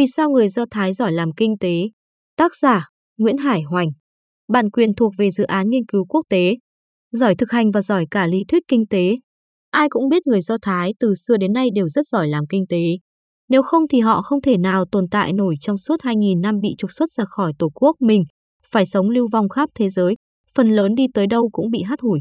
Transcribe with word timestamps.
Vì 0.00 0.06
sao 0.06 0.30
người 0.30 0.48
Do 0.48 0.64
Thái 0.70 0.92
giỏi 0.92 1.12
làm 1.12 1.32
kinh 1.32 1.58
tế? 1.60 1.88
Tác 2.36 2.56
giả 2.56 2.88
Nguyễn 3.18 3.36
Hải 3.36 3.62
Hoành 3.62 3.88
Bản 4.48 4.70
quyền 4.70 4.94
thuộc 4.94 5.12
về 5.18 5.30
dự 5.30 5.44
án 5.44 5.70
nghiên 5.70 5.86
cứu 5.88 6.04
quốc 6.08 6.26
tế. 6.28 6.56
Giỏi 7.12 7.34
thực 7.34 7.50
hành 7.50 7.70
và 7.70 7.80
giỏi 7.80 8.06
cả 8.10 8.26
lý 8.26 8.44
thuyết 8.48 8.62
kinh 8.68 8.86
tế. 8.86 9.16
Ai 9.70 9.88
cũng 9.90 10.08
biết 10.08 10.26
người 10.26 10.40
Do 10.40 10.56
Thái 10.62 10.94
từ 11.00 11.14
xưa 11.14 11.36
đến 11.36 11.52
nay 11.52 11.68
đều 11.74 11.88
rất 11.88 12.06
giỏi 12.06 12.28
làm 12.28 12.44
kinh 12.46 12.64
tế. 12.68 12.82
Nếu 13.48 13.62
không 13.62 13.88
thì 13.88 14.00
họ 14.00 14.22
không 14.22 14.40
thể 14.42 14.56
nào 14.56 14.84
tồn 14.92 15.04
tại 15.10 15.32
nổi 15.32 15.54
trong 15.60 15.78
suốt 15.78 16.00
2.000 16.00 16.40
năm 16.40 16.60
bị 16.62 16.68
trục 16.78 16.90
xuất 16.92 17.10
ra 17.10 17.24
khỏi 17.24 17.52
tổ 17.58 17.68
quốc 17.74 17.96
mình, 18.00 18.24
phải 18.70 18.86
sống 18.86 19.10
lưu 19.10 19.28
vong 19.32 19.48
khắp 19.48 19.70
thế 19.74 19.88
giới, 19.88 20.14
phần 20.54 20.68
lớn 20.68 20.94
đi 20.94 21.06
tới 21.14 21.26
đâu 21.26 21.48
cũng 21.52 21.70
bị 21.70 21.82
hắt 21.82 22.00
hủi. 22.00 22.20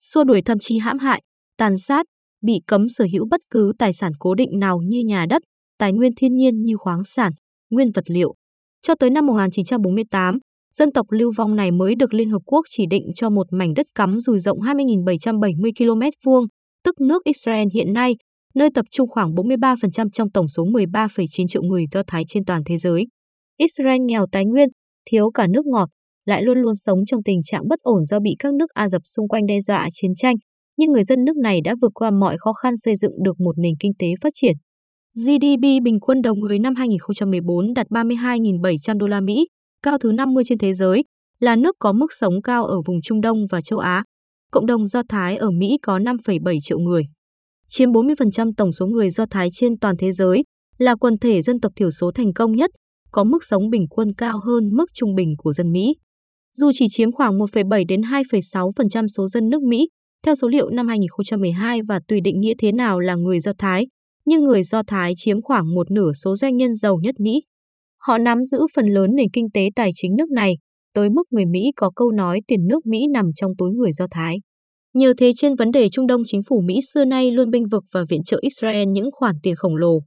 Xua 0.00 0.24
đuổi 0.24 0.42
thậm 0.42 0.58
chí 0.58 0.78
hãm 0.78 0.98
hại, 0.98 1.22
tàn 1.58 1.76
sát, 1.76 2.06
bị 2.42 2.54
cấm 2.66 2.88
sở 2.88 3.06
hữu 3.12 3.26
bất 3.30 3.40
cứ 3.50 3.72
tài 3.78 3.92
sản 3.92 4.12
cố 4.18 4.34
định 4.34 4.58
nào 4.58 4.78
như 4.84 5.02
nhà 5.06 5.26
đất, 5.26 5.42
tài 5.78 5.92
nguyên 5.92 6.12
thiên 6.16 6.34
nhiên 6.34 6.62
như 6.62 6.76
khoáng 6.76 7.04
sản, 7.04 7.32
nguyên 7.70 7.90
vật 7.94 8.04
liệu. 8.10 8.34
Cho 8.82 8.94
tới 8.94 9.10
năm 9.10 9.26
1948, 9.26 10.38
dân 10.78 10.92
tộc 10.92 11.06
lưu 11.10 11.32
vong 11.36 11.56
này 11.56 11.70
mới 11.70 11.94
được 11.94 12.14
Liên 12.14 12.30
Hợp 12.30 12.42
Quốc 12.46 12.62
chỉ 12.70 12.86
định 12.86 13.04
cho 13.14 13.30
một 13.30 13.46
mảnh 13.50 13.74
đất 13.74 13.86
cắm 13.94 14.20
rùi 14.20 14.40
rộng 14.40 14.58
20.770 14.60 15.70
km 15.78 16.00
vuông, 16.24 16.44
tức 16.84 17.00
nước 17.00 17.24
Israel 17.24 17.68
hiện 17.74 17.92
nay, 17.92 18.16
nơi 18.54 18.68
tập 18.74 18.84
trung 18.90 19.08
khoảng 19.08 19.34
43% 19.34 20.10
trong 20.12 20.30
tổng 20.30 20.48
số 20.48 20.64
13,9 20.64 21.46
triệu 21.48 21.62
người 21.62 21.84
Do 21.92 22.02
Thái 22.06 22.24
trên 22.28 22.44
toàn 22.44 22.62
thế 22.66 22.76
giới. 22.76 23.06
Israel 23.56 24.00
nghèo 24.00 24.26
tài 24.32 24.44
nguyên, 24.44 24.68
thiếu 25.10 25.30
cả 25.30 25.46
nước 25.46 25.66
ngọt, 25.66 25.88
lại 26.24 26.42
luôn 26.42 26.58
luôn 26.58 26.76
sống 26.76 26.98
trong 27.06 27.22
tình 27.22 27.40
trạng 27.42 27.68
bất 27.68 27.80
ổn 27.80 28.04
do 28.04 28.20
bị 28.20 28.36
các 28.38 28.54
nước 28.54 28.70
Ả 28.70 28.88
Rập 28.88 29.02
xung 29.04 29.28
quanh 29.28 29.46
đe 29.46 29.60
dọa 29.60 29.88
chiến 29.92 30.14
tranh, 30.16 30.36
nhưng 30.76 30.92
người 30.92 31.04
dân 31.04 31.24
nước 31.24 31.36
này 31.36 31.60
đã 31.64 31.74
vượt 31.82 31.90
qua 31.94 32.10
mọi 32.10 32.36
khó 32.38 32.52
khăn 32.52 32.76
xây 32.76 32.96
dựng 32.96 33.12
được 33.24 33.40
một 33.40 33.58
nền 33.58 33.74
kinh 33.80 33.92
tế 33.98 34.06
phát 34.22 34.32
triển. 34.34 34.56
GDP 35.16 35.82
bình 35.82 36.00
quân 36.00 36.22
đầu 36.22 36.34
người 36.34 36.58
năm 36.58 36.74
2014 36.74 37.74
đạt 37.74 37.86
32.700 37.86 38.98
đô 38.98 39.06
la 39.06 39.20
Mỹ, 39.20 39.46
cao 39.82 39.98
thứ 39.98 40.12
50 40.12 40.44
trên 40.46 40.58
thế 40.58 40.74
giới, 40.74 41.04
là 41.40 41.56
nước 41.56 41.76
có 41.78 41.92
mức 41.92 42.12
sống 42.12 42.42
cao 42.42 42.64
ở 42.64 42.76
vùng 42.86 43.02
Trung 43.02 43.20
Đông 43.20 43.38
và 43.50 43.60
châu 43.60 43.78
Á. 43.78 44.04
Cộng 44.50 44.66
đồng 44.66 44.86
Do 44.86 45.02
Thái 45.08 45.36
ở 45.36 45.50
Mỹ 45.50 45.78
có 45.82 45.98
5,7 45.98 46.58
triệu 46.62 46.78
người. 46.78 47.02
Chiếm 47.68 47.90
40% 47.90 48.52
tổng 48.56 48.72
số 48.72 48.86
người 48.86 49.10
Do 49.10 49.24
Thái 49.30 49.48
trên 49.52 49.78
toàn 49.78 49.96
thế 49.98 50.12
giới, 50.12 50.42
là 50.78 50.94
quần 50.94 51.18
thể 51.18 51.42
dân 51.42 51.60
tộc 51.60 51.72
thiểu 51.76 51.90
số 51.90 52.10
thành 52.14 52.32
công 52.32 52.52
nhất, 52.52 52.70
có 53.10 53.24
mức 53.24 53.44
sống 53.44 53.70
bình 53.70 53.86
quân 53.90 54.08
cao 54.16 54.38
hơn 54.44 54.68
mức 54.72 54.86
trung 54.94 55.14
bình 55.14 55.34
của 55.38 55.52
dân 55.52 55.72
Mỹ. 55.72 55.94
Dù 56.54 56.70
chỉ 56.74 56.86
chiếm 56.90 57.12
khoảng 57.12 57.38
1,7 57.38 57.84
đến 57.88 58.00
2,6% 58.00 59.06
số 59.06 59.28
dân 59.28 59.48
nước 59.48 59.62
Mỹ, 59.62 59.88
theo 60.24 60.34
số 60.34 60.48
liệu 60.48 60.70
năm 60.70 60.88
2012 60.88 61.80
và 61.88 62.00
tùy 62.08 62.20
định 62.20 62.40
nghĩa 62.40 62.54
thế 62.58 62.72
nào 62.72 63.00
là 63.00 63.14
người 63.14 63.40
Do 63.40 63.52
Thái, 63.58 63.86
nhưng 64.24 64.44
người 64.44 64.62
Do 64.62 64.82
Thái 64.86 65.12
chiếm 65.16 65.42
khoảng 65.42 65.74
một 65.74 65.90
nửa 65.90 66.12
số 66.24 66.36
doanh 66.36 66.56
nhân 66.56 66.74
giàu 66.74 66.98
nhất 67.02 67.14
Mỹ. 67.20 67.42
Họ 68.00 68.18
nắm 68.18 68.44
giữ 68.44 68.58
phần 68.76 68.86
lớn 68.86 69.10
nền 69.14 69.30
kinh 69.32 69.50
tế 69.54 69.68
tài 69.76 69.90
chính 69.94 70.16
nước 70.16 70.30
này, 70.30 70.58
tới 70.94 71.10
mức 71.10 71.22
người 71.30 71.46
Mỹ 71.46 71.72
có 71.76 71.90
câu 71.96 72.10
nói 72.10 72.40
tiền 72.46 72.66
nước 72.66 72.86
Mỹ 72.86 73.06
nằm 73.12 73.26
trong 73.36 73.52
túi 73.58 73.70
người 73.70 73.92
Do 73.92 74.06
Thái. 74.10 74.36
Nhờ 74.94 75.12
thế 75.18 75.32
trên 75.36 75.54
vấn 75.56 75.70
đề 75.70 75.88
Trung 75.88 76.06
Đông 76.06 76.22
chính 76.26 76.42
phủ 76.48 76.60
Mỹ 76.60 76.80
xưa 76.92 77.04
nay 77.04 77.30
luôn 77.30 77.50
bênh 77.50 77.68
vực 77.68 77.84
và 77.92 78.04
viện 78.08 78.22
trợ 78.24 78.38
Israel 78.42 78.88
những 78.88 79.10
khoản 79.12 79.34
tiền 79.42 79.56
khổng 79.56 79.76
lồ. 79.76 79.98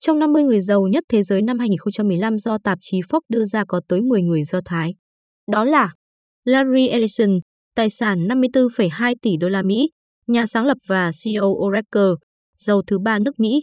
Trong 0.00 0.18
50 0.18 0.42
người 0.42 0.60
giàu 0.60 0.86
nhất 0.86 1.04
thế 1.08 1.22
giới 1.22 1.42
năm 1.42 1.58
2015 1.58 2.38
do 2.38 2.58
tạp 2.64 2.78
chí 2.80 3.00
Forbes 3.00 3.20
đưa 3.28 3.44
ra 3.44 3.64
có 3.68 3.80
tới 3.88 4.00
10 4.00 4.22
người 4.22 4.44
Do 4.44 4.60
Thái. 4.64 4.94
Đó 5.52 5.64
là 5.64 5.92
Larry 6.44 6.88
Ellison, 6.88 7.38
tài 7.74 7.90
sản 7.90 8.18
54,2 8.28 9.14
tỷ 9.22 9.36
đô 9.40 9.48
la 9.48 9.62
Mỹ, 9.62 9.90
nhà 10.26 10.46
sáng 10.46 10.66
lập 10.66 10.78
và 10.88 11.10
CEO 11.24 11.46
Oracle, 11.46 12.10
giàu 12.58 12.82
thứ 12.86 12.98
ba 12.98 13.18
nước 13.18 13.40
Mỹ. 13.40 13.62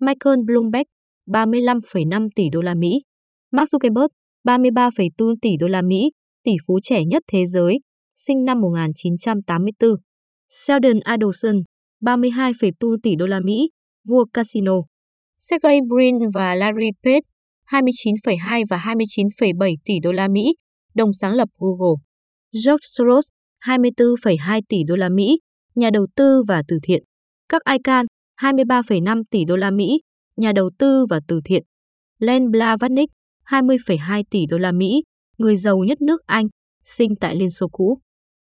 Michael 0.00 0.36
Bloomberg, 0.46 0.84
35,5 1.26 2.28
tỷ 2.36 2.48
đô 2.52 2.60
la 2.60 2.74
Mỹ. 2.74 3.00
Mark 3.50 3.68
Zuckerberg, 3.68 4.08
33,4 4.44 5.34
tỷ 5.42 5.56
đô 5.60 5.66
la 5.66 5.82
Mỹ, 5.82 6.10
tỷ 6.44 6.52
phú 6.66 6.78
trẻ 6.82 7.04
nhất 7.04 7.22
thế 7.32 7.46
giới, 7.46 7.78
sinh 8.16 8.44
năm 8.44 8.60
1984. 8.60 9.90
Sheldon 10.48 11.00
Adelson, 11.00 11.62
32,4 12.00 12.96
tỷ 13.02 13.16
đô 13.16 13.26
la 13.26 13.40
Mỹ, 13.40 13.70
vua 14.08 14.24
casino. 14.32 14.72
Sergey 15.38 15.80
Brin 15.88 16.18
và 16.34 16.54
Larry 16.54 16.90
Page, 17.02 17.20
29,2 17.68 18.64
và 18.70 18.76
29,7 18.76 19.74
tỷ 19.84 19.94
đô 20.02 20.12
la 20.12 20.28
Mỹ, 20.28 20.54
đồng 20.94 21.12
sáng 21.12 21.34
lập 21.34 21.48
Google. 21.58 22.02
George 22.52 22.82
Soros, 22.82 23.26
24,2 23.64 24.60
tỷ 24.68 24.76
đô 24.86 24.96
la 24.96 25.08
Mỹ, 25.08 25.38
nhà 25.74 25.90
đầu 25.90 26.06
tư 26.16 26.42
và 26.48 26.62
từ 26.68 26.78
thiện. 26.82 27.02
Các 27.48 27.62
icon, 27.72 28.06
23,5 28.40 29.22
tỷ 29.30 29.44
đô 29.44 29.56
la 29.56 29.70
Mỹ, 29.70 30.00
nhà 30.36 30.52
đầu 30.52 30.70
tư 30.78 31.06
và 31.10 31.20
từ 31.28 31.40
thiện. 31.44 31.62
Len 32.18 32.50
Blavatnik, 32.50 33.10
20,2 33.46 34.22
tỷ 34.30 34.46
đô 34.46 34.58
la 34.58 34.72
Mỹ, 34.72 35.02
người 35.38 35.56
giàu 35.56 35.78
nhất 35.78 36.00
nước 36.00 36.20
Anh, 36.26 36.46
sinh 36.84 37.16
tại 37.20 37.36
Liên 37.36 37.50
Xô 37.50 37.68
cũ. 37.72 37.98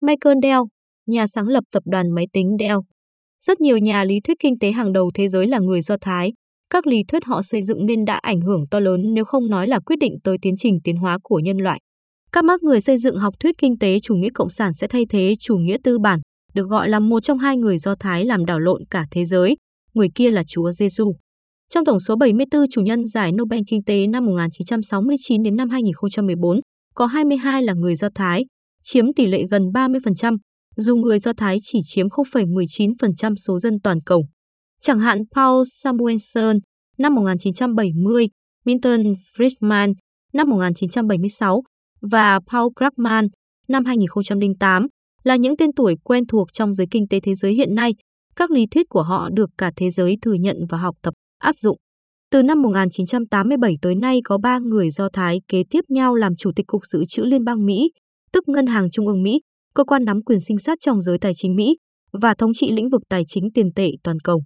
Michael 0.03 0.37
Dell, 0.43 0.61
nhà 1.07 1.27
sáng 1.27 1.49
lập 1.49 1.65
tập 1.73 1.83
đoàn 1.87 2.11
máy 2.11 2.27
tính 2.33 2.57
Dell. 2.61 2.79
Rất 3.45 3.61
nhiều 3.61 3.79
nhà 3.79 4.05
lý 4.05 4.21
thuyết 4.25 4.37
kinh 4.41 4.59
tế 4.59 4.73
hàng 4.73 4.93
đầu 4.93 5.11
thế 5.15 5.29
giới 5.29 5.47
là 5.47 5.59
người 5.59 5.81
Do 5.81 5.97
Thái. 6.01 6.33
Các 6.71 6.87
lý 6.87 6.97
thuyết 7.09 7.25
họ 7.25 7.43
xây 7.43 7.63
dựng 7.63 7.87
nên 7.87 8.05
đã 8.05 8.15
ảnh 8.15 8.41
hưởng 8.41 8.65
to 8.71 8.81
lớn 8.81 9.01
nếu 9.15 9.25
không 9.25 9.51
nói 9.51 9.69
là 9.69 9.79
quyết 9.79 9.97
định 9.99 10.15
tới 10.25 10.37
tiến 10.43 10.55
trình 10.57 10.79
tiến 10.85 10.97
hóa 10.97 11.19
của 11.23 11.39
nhân 11.39 11.59
loại. 11.59 11.81
Các 12.33 12.45
mác 12.45 12.63
người 12.63 12.81
xây 12.81 12.99
dựng 12.99 13.19
học 13.19 13.35
thuyết 13.41 13.59
kinh 13.59 13.79
tế 13.79 13.99
chủ 14.01 14.15
nghĩa 14.15 14.31
cộng 14.35 14.51
sản 14.51 14.75
sẽ 14.75 14.87
thay 14.87 15.07
thế 15.09 15.35
chủ 15.41 15.57
nghĩa 15.57 15.77
tư 15.85 15.99
bản, 15.99 16.21
được 16.55 16.69
gọi 16.69 16.89
là 16.89 17.01
một 17.01 17.21
trong 17.21 17.39
hai 17.39 17.57
người 17.57 17.79
Do 17.79 17.95
Thái 18.01 18.25
làm 18.25 18.45
đảo 18.45 18.61
lộn 18.61 18.83
cả 18.91 19.07
thế 19.11 19.25
giới, 19.25 19.57
người 19.99 20.09
kia 20.15 20.31
là 20.31 20.43
Chúa 20.47 20.71
Giêsu. 20.71 21.13
Trong 21.71 21.85
tổng 21.85 22.01
số 22.01 22.17
74 22.17 22.63
chủ 22.71 22.81
nhân 22.81 23.07
giải 23.07 23.33
Nobel 23.33 23.61
Kinh 23.69 23.85
tế 23.85 24.07
năm 24.07 24.27
1969 24.27 25.43
đến 25.43 25.57
năm 25.57 25.69
2014, 25.71 26.61
có 26.95 27.07
22 27.07 27.63
là 27.63 27.73
người 27.73 27.95
Do 27.95 28.09
Thái, 28.15 28.47
chiếm 28.83 29.05
tỷ 29.17 29.27
lệ 29.27 29.43
gần 29.51 29.63
30%, 29.63 30.37
dù 30.77 30.97
người 30.97 31.19
Do 31.19 31.33
Thái 31.37 31.59
chỉ 31.63 31.81
chiếm 31.85 32.07
0,19% 32.07 33.35
số 33.35 33.59
dân 33.59 33.81
toàn 33.85 34.01
cầu. 34.07 34.27
Chẳng 34.81 34.99
hạn 34.99 35.19
Paul 35.35 35.63
Samuelson 35.83 36.57
năm 36.99 37.15
1970, 37.15 38.29
Milton 38.65 39.01
Friedman 39.37 39.95
năm 40.33 40.49
1976 40.49 41.63
và 42.01 42.41
Paul 42.53 42.69
Krugman 42.77 43.27
năm 43.69 43.85
2008 43.85 44.87
là 45.23 45.37
những 45.37 45.57
tên 45.57 45.71
tuổi 45.77 45.97
quen 46.05 46.27
thuộc 46.27 46.49
trong 46.53 46.75
giới 46.75 46.87
kinh 46.91 47.09
tế 47.09 47.21
thế 47.21 47.35
giới 47.35 47.55
hiện 47.55 47.75
nay. 47.75 47.93
Các 48.39 48.51
lý 48.51 48.67
thuyết 48.67 48.89
của 48.89 49.03
họ 49.03 49.29
được 49.33 49.51
cả 49.59 49.73
thế 49.77 49.91
giới 49.91 50.17
thừa 50.23 50.33
nhận 50.33 50.57
và 50.69 50.79
học 50.79 50.97
tập, 51.03 51.15
áp 51.39 51.57
dụng. 51.59 51.77
Từ 52.31 52.43
năm 52.43 52.63
1987 52.63 53.75
tới 53.83 53.95
nay 53.95 54.21
có 54.25 54.39
3 54.39 54.59
người 54.59 54.91
Do 54.91 55.09
Thái 55.13 55.41
kế 55.49 55.63
tiếp 55.71 55.81
nhau 55.89 56.15
làm 56.15 56.37
Chủ 56.37 56.51
tịch 56.57 56.67
Cục 56.67 56.87
Dự 56.87 57.05
trữ 57.09 57.25
Liên 57.25 57.45
bang 57.45 57.67
Mỹ, 57.67 57.91
tức 58.33 58.49
Ngân 58.49 58.67
hàng 58.67 58.91
Trung 58.91 59.07
ương 59.07 59.23
Mỹ, 59.23 59.41
cơ 59.75 59.85
quan 59.85 60.05
nắm 60.05 60.23
quyền 60.23 60.41
sinh 60.41 60.59
sát 60.59 60.79
trong 60.81 61.01
giới 61.01 61.19
tài 61.19 61.33
chính 61.35 61.57
Mỹ 61.57 61.77
và 62.13 62.35
thống 62.35 62.55
trị 62.55 62.73
lĩnh 62.73 62.91
vực 62.91 63.03
tài 63.09 63.23
chính 63.27 63.51
tiền 63.55 63.73
tệ 63.75 63.91
toàn 64.03 64.21
cầu. 64.25 64.43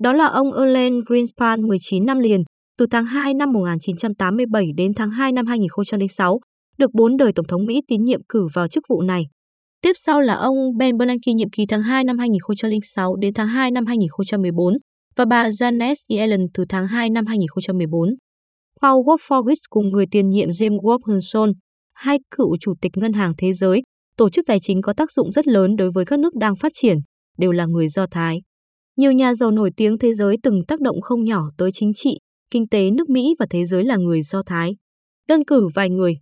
Đó 0.00 0.12
là 0.12 0.26
ông 0.26 0.52
Erlen 0.52 1.00
Greenspan 1.06 1.62
19 1.62 2.06
năm 2.06 2.18
liền, 2.18 2.42
từ 2.78 2.86
tháng 2.90 3.04
2 3.04 3.34
năm 3.34 3.52
1987 3.52 4.66
đến 4.76 4.94
tháng 4.94 5.10
2 5.10 5.32
năm 5.32 5.46
2006, 5.46 6.40
được 6.78 6.94
bốn 6.94 7.16
đời 7.16 7.32
Tổng 7.32 7.46
thống 7.46 7.66
Mỹ 7.66 7.82
tín 7.88 8.04
nhiệm 8.04 8.20
cử 8.28 8.46
vào 8.54 8.68
chức 8.68 8.84
vụ 8.88 9.02
này. 9.02 9.24
Tiếp 9.82 9.92
sau 9.94 10.20
là 10.20 10.34
ông 10.34 10.56
Ben 10.78 10.96
Bernanke 10.96 11.32
nhiệm 11.32 11.50
kỳ 11.50 11.66
tháng 11.66 11.82
2 11.82 12.04
năm 12.04 12.18
2006 12.18 13.16
đến 13.16 13.34
tháng 13.34 13.48
2 13.48 13.70
năm 13.70 13.86
2014 13.86 14.74
và 15.16 15.24
bà 15.24 15.48
Janet 15.48 15.94
Yellen 16.08 16.46
từ 16.54 16.64
tháng 16.68 16.86
2 16.86 17.10
năm 17.10 17.26
2014. 17.26 18.08
Paul 18.82 19.04
Wolfowitz 19.04 19.54
cùng 19.70 19.90
người 19.90 20.06
tiền 20.10 20.30
nhiệm 20.30 20.48
James 20.48 20.80
Wolfenson, 20.80 21.52
hai 21.94 22.18
cựu 22.30 22.56
chủ 22.60 22.74
tịch 22.80 22.92
Ngân 22.94 23.12
hàng 23.12 23.32
Thế 23.38 23.52
giới, 23.52 23.82
tổ 24.16 24.30
chức 24.30 24.46
tài 24.46 24.58
chính 24.62 24.82
có 24.82 24.92
tác 24.92 25.12
dụng 25.12 25.32
rất 25.32 25.46
lớn 25.46 25.76
đối 25.76 25.90
với 25.90 26.04
các 26.04 26.18
nước 26.18 26.34
đang 26.34 26.56
phát 26.56 26.72
triển, 26.74 26.98
đều 27.38 27.52
là 27.52 27.66
người 27.66 27.88
Do 27.88 28.06
Thái. 28.10 28.42
Nhiều 28.96 29.12
nhà 29.12 29.34
giàu 29.34 29.50
nổi 29.50 29.70
tiếng 29.76 29.98
thế 29.98 30.14
giới 30.14 30.36
từng 30.42 30.60
tác 30.68 30.80
động 30.80 31.00
không 31.00 31.24
nhỏ 31.24 31.42
tới 31.58 31.70
chính 31.72 31.92
trị, 31.94 32.18
kinh 32.50 32.68
tế 32.68 32.90
nước 32.90 33.08
Mỹ 33.08 33.34
và 33.38 33.46
thế 33.50 33.64
giới 33.64 33.84
là 33.84 33.96
người 33.96 34.22
Do 34.22 34.42
Thái. 34.46 34.76
Đơn 35.28 35.44
cử 35.44 35.68
vài 35.74 35.90
người. 35.90 36.14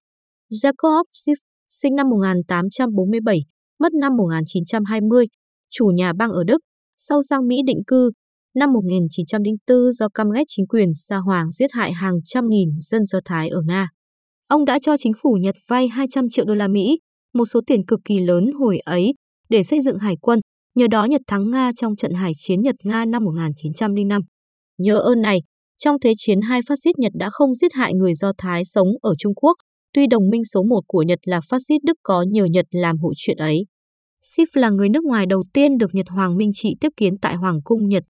Jacob 0.50 1.04
Schiff, 1.14 1.36
sinh 1.68 1.94
năm 1.94 2.08
1847, 2.10 3.40
mất 3.80 3.92
năm 3.94 4.16
1920, 4.16 5.26
chủ 5.70 5.86
nhà 5.86 6.12
băng 6.12 6.30
ở 6.30 6.44
Đức, 6.44 6.58
sau 6.98 7.22
sang 7.22 7.48
Mỹ 7.48 7.56
định 7.66 7.82
cư. 7.86 8.10
Năm 8.54 8.72
1904 8.72 9.92
do 9.92 10.08
căm 10.14 10.30
ghét 10.30 10.44
chính 10.48 10.66
quyền 10.66 10.88
Sa 10.94 11.16
Hoàng 11.16 11.50
giết 11.50 11.72
hại 11.72 11.92
hàng 11.92 12.14
trăm 12.24 12.48
nghìn 12.48 12.68
dân 12.80 13.04
Do 13.04 13.20
Thái 13.24 13.48
ở 13.48 13.62
Nga. 13.66 13.88
Ông 14.48 14.64
đã 14.64 14.78
cho 14.78 14.96
chính 14.96 15.12
phủ 15.22 15.38
Nhật 15.40 15.54
vay 15.68 15.88
200 15.88 16.24
triệu 16.30 16.44
đô 16.44 16.54
la 16.54 16.68
Mỹ, 16.68 16.98
một 17.34 17.44
số 17.44 17.60
tiền 17.66 17.86
cực 17.86 18.00
kỳ 18.04 18.18
lớn 18.18 18.50
hồi 18.58 18.78
ấy, 18.78 19.14
để 19.48 19.62
xây 19.62 19.80
dựng 19.80 19.98
hải 19.98 20.16
quân, 20.20 20.40
nhờ 20.74 20.86
đó 20.90 21.04
Nhật 21.04 21.20
thắng 21.26 21.50
Nga 21.50 21.70
trong 21.76 21.96
trận 21.96 22.12
hải 22.12 22.32
chiến 22.36 22.62
Nhật-Nga 22.62 23.04
năm 23.04 23.24
1905. 23.24 24.22
Nhờ 24.78 24.98
ơn 24.98 25.20
này, 25.20 25.40
trong 25.78 25.96
Thế 26.00 26.12
chiến 26.16 26.40
hai 26.40 26.60
phát 26.68 26.74
xít 26.84 26.98
Nhật 26.98 27.12
đã 27.14 27.30
không 27.30 27.54
giết 27.54 27.72
hại 27.74 27.94
người 27.94 28.14
Do 28.14 28.32
Thái 28.38 28.64
sống 28.64 28.88
ở 29.02 29.14
Trung 29.18 29.34
Quốc, 29.34 29.54
tuy 29.94 30.06
đồng 30.06 30.30
minh 30.30 30.44
số 30.44 30.62
một 30.62 30.80
của 30.86 31.02
Nhật 31.02 31.18
là 31.24 31.40
phát 31.48 31.58
xít 31.68 31.78
Đức 31.84 31.96
có 32.02 32.24
nhờ 32.28 32.44
Nhật 32.44 32.66
làm 32.70 32.98
hộ 32.98 33.12
chuyện 33.16 33.36
ấy. 33.36 33.66
sif 34.22 34.46
là 34.54 34.70
người 34.70 34.88
nước 34.88 35.04
ngoài 35.04 35.26
đầu 35.26 35.44
tiên 35.52 35.78
được 35.78 35.94
Nhật 35.94 36.08
Hoàng 36.08 36.36
Minh 36.36 36.50
Trị 36.54 36.76
tiếp 36.80 36.88
kiến 36.96 37.18
tại 37.22 37.34
Hoàng 37.34 37.60
cung 37.64 37.88
Nhật. 37.88 38.02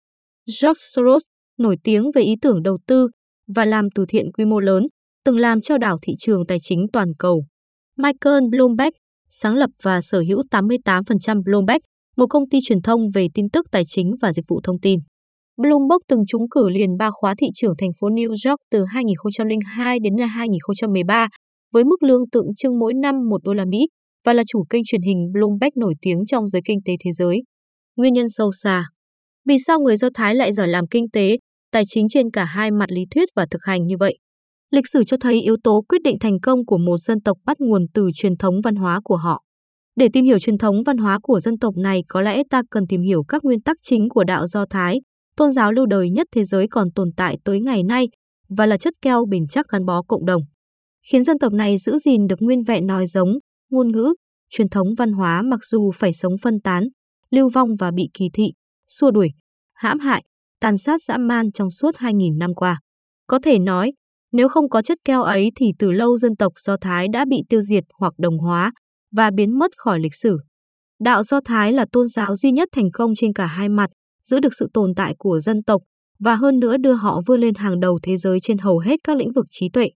George 0.62 0.80
Soros, 0.94 1.22
nổi 1.58 1.76
tiếng 1.84 2.10
về 2.14 2.22
ý 2.22 2.34
tưởng 2.42 2.62
đầu 2.62 2.78
tư, 2.86 3.08
và 3.54 3.64
làm 3.64 3.84
từ 3.94 4.04
thiện 4.08 4.32
quy 4.32 4.44
mô 4.44 4.60
lớn, 4.60 4.86
từng 5.24 5.36
làm 5.36 5.60
trao 5.60 5.78
đảo 5.78 5.98
thị 6.02 6.12
trường 6.18 6.46
tài 6.46 6.58
chính 6.60 6.86
toàn 6.92 7.08
cầu. 7.18 7.44
Michael 7.96 8.42
Bloomberg, 8.50 8.90
sáng 9.30 9.54
lập 9.54 9.70
và 9.82 10.00
sở 10.00 10.20
hữu 10.28 10.42
88% 10.50 11.42
Bloomberg, 11.44 11.80
một 12.16 12.26
công 12.30 12.48
ty 12.48 12.58
truyền 12.62 12.82
thông 12.82 13.00
về 13.14 13.26
tin 13.34 13.50
tức 13.50 13.66
tài 13.70 13.82
chính 13.86 14.14
và 14.20 14.32
dịch 14.32 14.44
vụ 14.48 14.60
thông 14.64 14.80
tin. 14.80 15.00
Bloomberg 15.56 15.98
từng 16.08 16.26
trúng 16.28 16.48
cử 16.50 16.68
liền 16.68 16.96
ba 16.96 17.10
khóa 17.10 17.34
thị 17.38 17.46
trưởng 17.54 17.74
thành 17.78 17.90
phố 18.00 18.08
New 18.08 18.28
York 18.28 18.60
từ 18.70 18.84
2002 18.84 19.98
đến 20.00 20.12
2013 20.28 21.28
với 21.72 21.84
mức 21.84 22.02
lương 22.02 22.30
tượng 22.30 22.54
trưng 22.56 22.78
mỗi 22.78 22.94
năm 22.94 23.14
1 23.28 23.42
đô 23.44 23.54
la 23.54 23.64
Mỹ 23.64 23.88
và 24.24 24.32
là 24.32 24.42
chủ 24.46 24.64
kênh 24.70 24.82
truyền 24.84 25.02
hình 25.02 25.32
Bloomberg 25.32 25.70
nổi 25.76 25.94
tiếng 26.00 26.26
trong 26.26 26.48
giới 26.48 26.62
kinh 26.64 26.78
tế 26.84 26.92
thế 27.04 27.12
giới. 27.12 27.42
Nguyên 27.96 28.12
nhân 28.12 28.26
sâu 28.28 28.50
xa 28.52 28.84
Vì 29.46 29.56
sao 29.66 29.80
người 29.80 29.96
Do 29.96 30.08
Thái 30.14 30.34
lại 30.34 30.52
giỏi 30.52 30.68
làm 30.68 30.86
kinh 30.86 31.10
tế, 31.10 31.38
tài 31.72 31.82
chính 31.86 32.06
trên 32.08 32.30
cả 32.30 32.44
hai 32.44 32.70
mặt 32.70 32.90
lý 32.92 33.02
thuyết 33.10 33.28
và 33.36 33.46
thực 33.50 33.64
hành 33.64 33.86
như 33.86 33.96
vậy? 34.00 34.18
Lịch 34.70 34.88
sử 34.92 35.04
cho 35.04 35.16
thấy 35.20 35.40
yếu 35.40 35.56
tố 35.64 35.84
quyết 35.88 36.02
định 36.02 36.16
thành 36.20 36.40
công 36.40 36.66
của 36.66 36.78
một 36.78 36.96
dân 36.96 37.20
tộc 37.20 37.38
bắt 37.46 37.56
nguồn 37.60 37.86
từ 37.94 38.10
truyền 38.14 38.36
thống 38.36 38.54
văn 38.64 38.76
hóa 38.76 39.00
của 39.04 39.16
họ. 39.16 39.42
Để 39.96 40.08
tìm 40.12 40.24
hiểu 40.24 40.38
truyền 40.38 40.58
thống 40.58 40.82
văn 40.86 40.96
hóa 40.96 41.18
của 41.22 41.40
dân 41.40 41.58
tộc 41.58 41.76
này, 41.76 42.02
có 42.08 42.20
lẽ 42.20 42.42
ta 42.50 42.62
cần 42.70 42.86
tìm 42.88 43.00
hiểu 43.00 43.22
các 43.28 43.44
nguyên 43.44 43.60
tắc 43.60 43.76
chính 43.82 44.08
của 44.08 44.24
đạo 44.24 44.46
Do 44.46 44.66
Thái, 44.70 45.00
tôn 45.36 45.50
giáo 45.50 45.72
lâu 45.72 45.86
đời 45.86 46.10
nhất 46.10 46.26
thế 46.34 46.44
giới 46.44 46.66
còn 46.70 46.90
tồn 46.94 47.08
tại 47.16 47.38
tới 47.44 47.60
ngày 47.60 47.82
nay 47.82 48.08
và 48.48 48.66
là 48.66 48.76
chất 48.76 48.94
keo 49.02 49.24
bền 49.30 49.46
chắc 49.50 49.66
gắn 49.72 49.84
bó 49.84 50.02
cộng 50.02 50.26
đồng. 50.26 50.42
Khiến 51.10 51.24
dân 51.24 51.38
tộc 51.38 51.52
này 51.52 51.78
giữ 51.78 51.98
gìn 51.98 52.26
được 52.26 52.36
nguyên 52.40 52.62
vẹn 52.62 52.86
nói 52.86 53.06
giống, 53.06 53.38
ngôn 53.70 53.92
ngữ, 53.92 54.14
truyền 54.50 54.68
thống 54.68 54.88
văn 54.98 55.12
hóa 55.12 55.42
mặc 55.42 55.60
dù 55.64 55.90
phải 55.94 56.12
sống 56.12 56.32
phân 56.42 56.60
tán, 56.60 56.84
lưu 57.30 57.48
vong 57.48 57.68
và 57.78 57.90
bị 57.90 58.08
kỳ 58.14 58.30
thị, 58.32 58.52
xua 58.88 59.10
đuổi, 59.10 59.28
hãm 59.74 59.98
hại, 59.98 60.22
tàn 60.60 60.78
sát 60.78 61.02
dã 61.02 61.16
man 61.18 61.52
trong 61.52 61.70
suốt 61.70 61.96
2.000 61.96 62.38
năm 62.38 62.54
qua. 62.54 62.80
Có 63.26 63.38
thể 63.42 63.58
nói, 63.58 63.92
nếu 64.32 64.48
không 64.48 64.68
có 64.68 64.82
chất 64.82 64.98
keo 65.04 65.22
ấy 65.22 65.50
thì 65.56 65.66
từ 65.78 65.90
lâu 65.90 66.16
dân 66.16 66.36
tộc 66.36 66.52
Do 66.56 66.76
Thái 66.80 67.08
đã 67.12 67.24
bị 67.30 67.36
tiêu 67.48 67.60
diệt 67.60 67.84
hoặc 67.98 68.12
đồng 68.18 68.38
hóa 68.38 68.72
và 69.16 69.30
biến 69.36 69.58
mất 69.58 69.70
khỏi 69.76 70.00
lịch 70.00 70.14
sử. 70.14 70.38
Đạo 71.00 71.22
Do 71.22 71.40
Thái 71.44 71.72
là 71.72 71.86
tôn 71.92 72.06
giáo 72.06 72.36
duy 72.36 72.52
nhất 72.52 72.68
thành 72.72 72.90
công 72.92 73.14
trên 73.14 73.32
cả 73.32 73.46
hai 73.46 73.68
mặt, 73.68 73.90
giữ 74.24 74.40
được 74.40 74.54
sự 74.54 74.68
tồn 74.74 74.94
tại 74.94 75.14
của 75.18 75.40
dân 75.40 75.62
tộc 75.62 75.82
và 76.18 76.34
hơn 76.34 76.58
nữa 76.58 76.76
đưa 76.76 76.92
họ 76.92 77.20
vươn 77.26 77.40
lên 77.40 77.54
hàng 77.54 77.80
đầu 77.80 77.98
thế 78.02 78.16
giới 78.16 78.38
trên 78.42 78.58
hầu 78.58 78.78
hết 78.78 79.00
các 79.04 79.16
lĩnh 79.16 79.32
vực 79.32 79.46
trí 79.50 79.68
tuệ. 79.68 79.90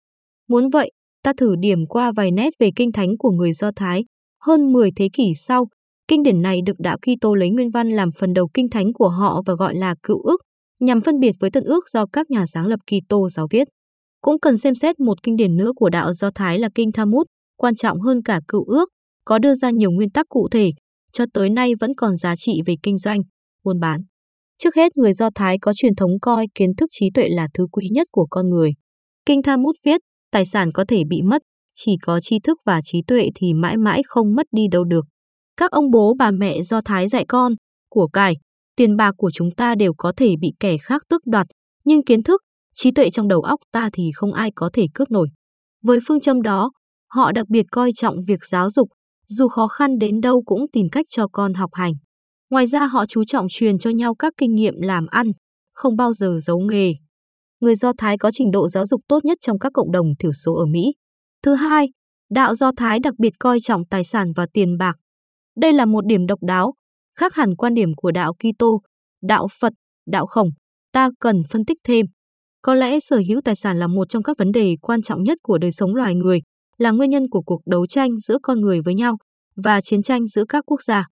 Muốn 0.49 0.71
vậy, 0.71 0.93
ta 1.23 1.33
thử 1.37 1.55
điểm 1.61 1.87
qua 1.87 2.13
vài 2.17 2.31
nét 2.31 2.51
về 2.59 2.71
kinh 2.77 2.93
thánh 2.93 3.09
của 3.19 3.31
người 3.31 3.53
Do 3.53 3.71
Thái. 3.77 4.05
Hơn 4.43 4.73
10 4.73 4.91
thế 4.97 5.09
kỷ 5.13 5.33
sau, 5.35 5.67
kinh 6.09 6.23
điển 6.23 6.43
này 6.43 6.61
được 6.67 6.77
đạo 6.79 6.97
Kitô 6.99 7.35
lấy 7.35 7.51
nguyên 7.51 7.71
văn 7.71 7.91
làm 7.91 8.09
phần 8.19 8.33
đầu 8.33 8.49
kinh 8.55 8.69
thánh 8.71 8.93
của 8.93 9.09
họ 9.09 9.43
và 9.47 9.55
gọi 9.55 9.75
là 9.75 9.95
Cựu 10.03 10.23
ước, 10.23 10.41
nhằm 10.81 11.01
phân 11.01 11.21
biệt 11.21 11.33
với 11.41 11.51
Tân 11.51 11.65
ước 11.65 11.89
do 11.89 12.07
các 12.13 12.31
nhà 12.31 12.47
sáng 12.47 12.67
lập 12.67 12.81
Kitô 12.87 13.29
giáo 13.29 13.47
viết. 13.51 13.69
Cũng 14.21 14.41
cần 14.41 14.57
xem 14.57 14.75
xét 14.75 15.01
một 15.01 15.23
kinh 15.23 15.37
điển 15.37 15.57
nữa 15.57 15.71
của 15.77 15.91
đạo 15.91 16.13
Do 16.13 16.31
Thái 16.35 16.59
là 16.59 16.69
kinh 16.75 16.93
Talmud, 16.93 17.27
quan 17.57 17.75
trọng 17.75 18.01
hơn 18.01 18.23
cả 18.23 18.41
Cựu 18.49 18.65
ước, 18.65 18.89
có 19.25 19.39
đưa 19.39 19.55
ra 19.55 19.71
nhiều 19.71 19.91
nguyên 19.91 20.11
tắc 20.11 20.27
cụ 20.29 20.49
thể, 20.51 20.71
cho 21.13 21.25
tới 21.33 21.51
nay 21.51 21.73
vẫn 21.81 21.91
còn 21.97 22.17
giá 22.17 22.37
trị 22.37 22.61
về 22.67 22.75
kinh 22.83 22.99
doanh, 22.99 23.21
buôn 23.65 23.81
bán. 23.81 24.01
Trước 24.59 24.75
hết, 24.75 24.97
người 24.97 25.13
Do 25.13 25.31
Thái 25.35 25.59
có 25.59 25.73
truyền 25.75 25.95
thống 25.95 26.11
coi 26.23 26.47
kiến 26.55 26.71
thức 26.77 26.87
trí 26.93 27.11
tuệ 27.15 27.29
là 27.29 27.49
thứ 27.55 27.67
quý 27.73 27.89
nhất 27.93 28.09
của 28.11 28.27
con 28.31 28.49
người. 28.49 28.73
Kinh 29.27 29.43
Talmud 29.43 29.77
viết, 29.85 30.01
tài 30.31 30.45
sản 30.45 30.73
có 30.73 30.85
thể 30.89 31.03
bị 31.09 31.23
mất, 31.23 31.43
chỉ 31.75 31.97
có 32.03 32.21
tri 32.21 32.39
thức 32.39 32.59
và 32.67 32.81
trí 32.85 33.03
tuệ 33.07 33.29
thì 33.35 33.55
mãi 33.55 33.77
mãi 33.77 34.03
không 34.07 34.35
mất 34.35 34.47
đi 34.53 34.63
đâu 34.71 34.85
được. 34.85 35.07
Các 35.57 35.71
ông 35.71 35.91
bố 35.91 36.15
bà 36.19 36.31
mẹ 36.31 36.63
Do 36.63 36.81
Thái 36.85 37.09
dạy 37.09 37.25
con, 37.29 37.53
của 37.91 38.07
cải, 38.07 38.37
tiền 38.77 38.97
bạc 38.97 39.15
của 39.17 39.31
chúng 39.31 39.51
ta 39.51 39.75
đều 39.75 39.93
có 39.99 40.13
thể 40.17 40.35
bị 40.41 40.53
kẻ 40.61 40.79
khác 40.79 41.03
tước 41.09 41.27
đoạt, 41.27 41.47
nhưng 41.85 42.05
kiến 42.05 42.23
thức, 42.23 42.41
trí 42.75 42.91
tuệ 42.91 43.11
trong 43.11 43.29
đầu 43.29 43.41
óc 43.41 43.61
ta 43.73 43.89
thì 43.93 44.11
không 44.15 44.33
ai 44.33 44.51
có 44.55 44.71
thể 44.73 44.87
cướp 44.95 45.11
nổi. 45.11 45.29
Với 45.83 45.99
phương 46.09 46.21
châm 46.21 46.43
đó, 46.43 46.71
họ 47.11 47.33
đặc 47.33 47.49
biệt 47.49 47.67
coi 47.71 47.93
trọng 47.93 48.17
việc 48.27 48.45
giáo 48.45 48.71
dục, 48.71 48.89
dù 49.27 49.49
khó 49.49 49.69
khăn 49.69 49.99
đến 49.99 50.21
đâu 50.21 50.43
cũng 50.47 50.67
tìm 50.73 50.87
cách 50.93 51.07
cho 51.11 51.29
con 51.33 51.55
học 51.55 51.71
hành. 51.73 51.93
Ngoài 52.51 52.67
ra 52.67 52.87
họ 52.87 53.07
chú 53.07 53.25
trọng 53.25 53.47
truyền 53.51 53.79
cho 53.79 53.91
nhau 53.91 54.15
các 54.15 54.33
kinh 54.37 54.55
nghiệm 54.55 54.75
làm 54.81 55.07
ăn, 55.07 55.31
không 55.75 55.97
bao 55.97 56.13
giờ 56.13 56.39
giấu 56.43 56.59
nghề. 56.59 56.95
Người 57.61 57.75
Do 57.75 57.93
Thái 57.99 58.19
có 58.19 58.31
trình 58.33 58.51
độ 58.51 58.69
giáo 58.69 58.87
dục 58.87 59.01
tốt 59.09 59.25
nhất 59.25 59.39
trong 59.41 59.59
các 59.59 59.73
cộng 59.75 59.93
đồng 59.93 60.07
thiểu 60.19 60.33
số 60.33 60.55
ở 60.55 60.67
Mỹ. 60.67 60.93
Thứ 61.43 61.55
hai, 61.55 61.89
đạo 62.31 62.55
Do 62.55 62.73
Thái 62.77 62.99
đặc 63.01 63.15
biệt 63.19 63.33
coi 63.39 63.61
trọng 63.61 63.87
tài 63.91 64.05
sản 64.05 64.33
và 64.37 64.47
tiền 64.53 64.79
bạc. 64.79 64.97
Đây 65.57 65.73
là 65.73 65.85
một 65.85 66.07
điểm 66.07 66.27
độc 66.27 66.39
đáo, 66.43 66.75
khác 67.19 67.35
hẳn 67.35 67.57
quan 67.57 67.75
điểm 67.75 67.95
của 67.97 68.11
đạo 68.11 68.33
Kitô, 68.35 68.81
đạo 69.23 69.49
Phật, 69.61 69.73
đạo 70.07 70.27
Khổng. 70.27 70.51
Ta 70.93 71.11
cần 71.21 71.43
phân 71.51 71.65
tích 71.65 71.79
thêm. 71.85 72.07
Có 72.63 72.75
lẽ 72.75 73.01
sở 73.01 73.23
hữu 73.29 73.41
tài 73.45 73.55
sản 73.55 73.79
là 73.79 73.87
một 73.87 74.09
trong 74.09 74.23
các 74.23 74.39
vấn 74.39 74.53
đề 74.53 74.77
quan 74.83 75.03
trọng 75.03 75.23
nhất 75.23 75.39
của 75.43 75.59
đời 75.59 75.73
sống 75.73 75.95
loài 75.95 76.15
người, 76.15 76.41
là 76.79 76.91
nguyên 76.91 77.11
nhân 77.11 77.29
của 77.31 77.43
cuộc 77.43 77.61
đấu 77.67 77.87
tranh 77.87 78.19
giữa 78.19 78.39
con 78.43 78.61
người 78.61 78.81
với 78.85 78.95
nhau 78.95 79.17
và 79.57 79.81
chiến 79.81 80.03
tranh 80.03 80.27
giữa 80.27 80.45
các 80.49 80.65
quốc 80.67 80.83
gia. 80.83 81.07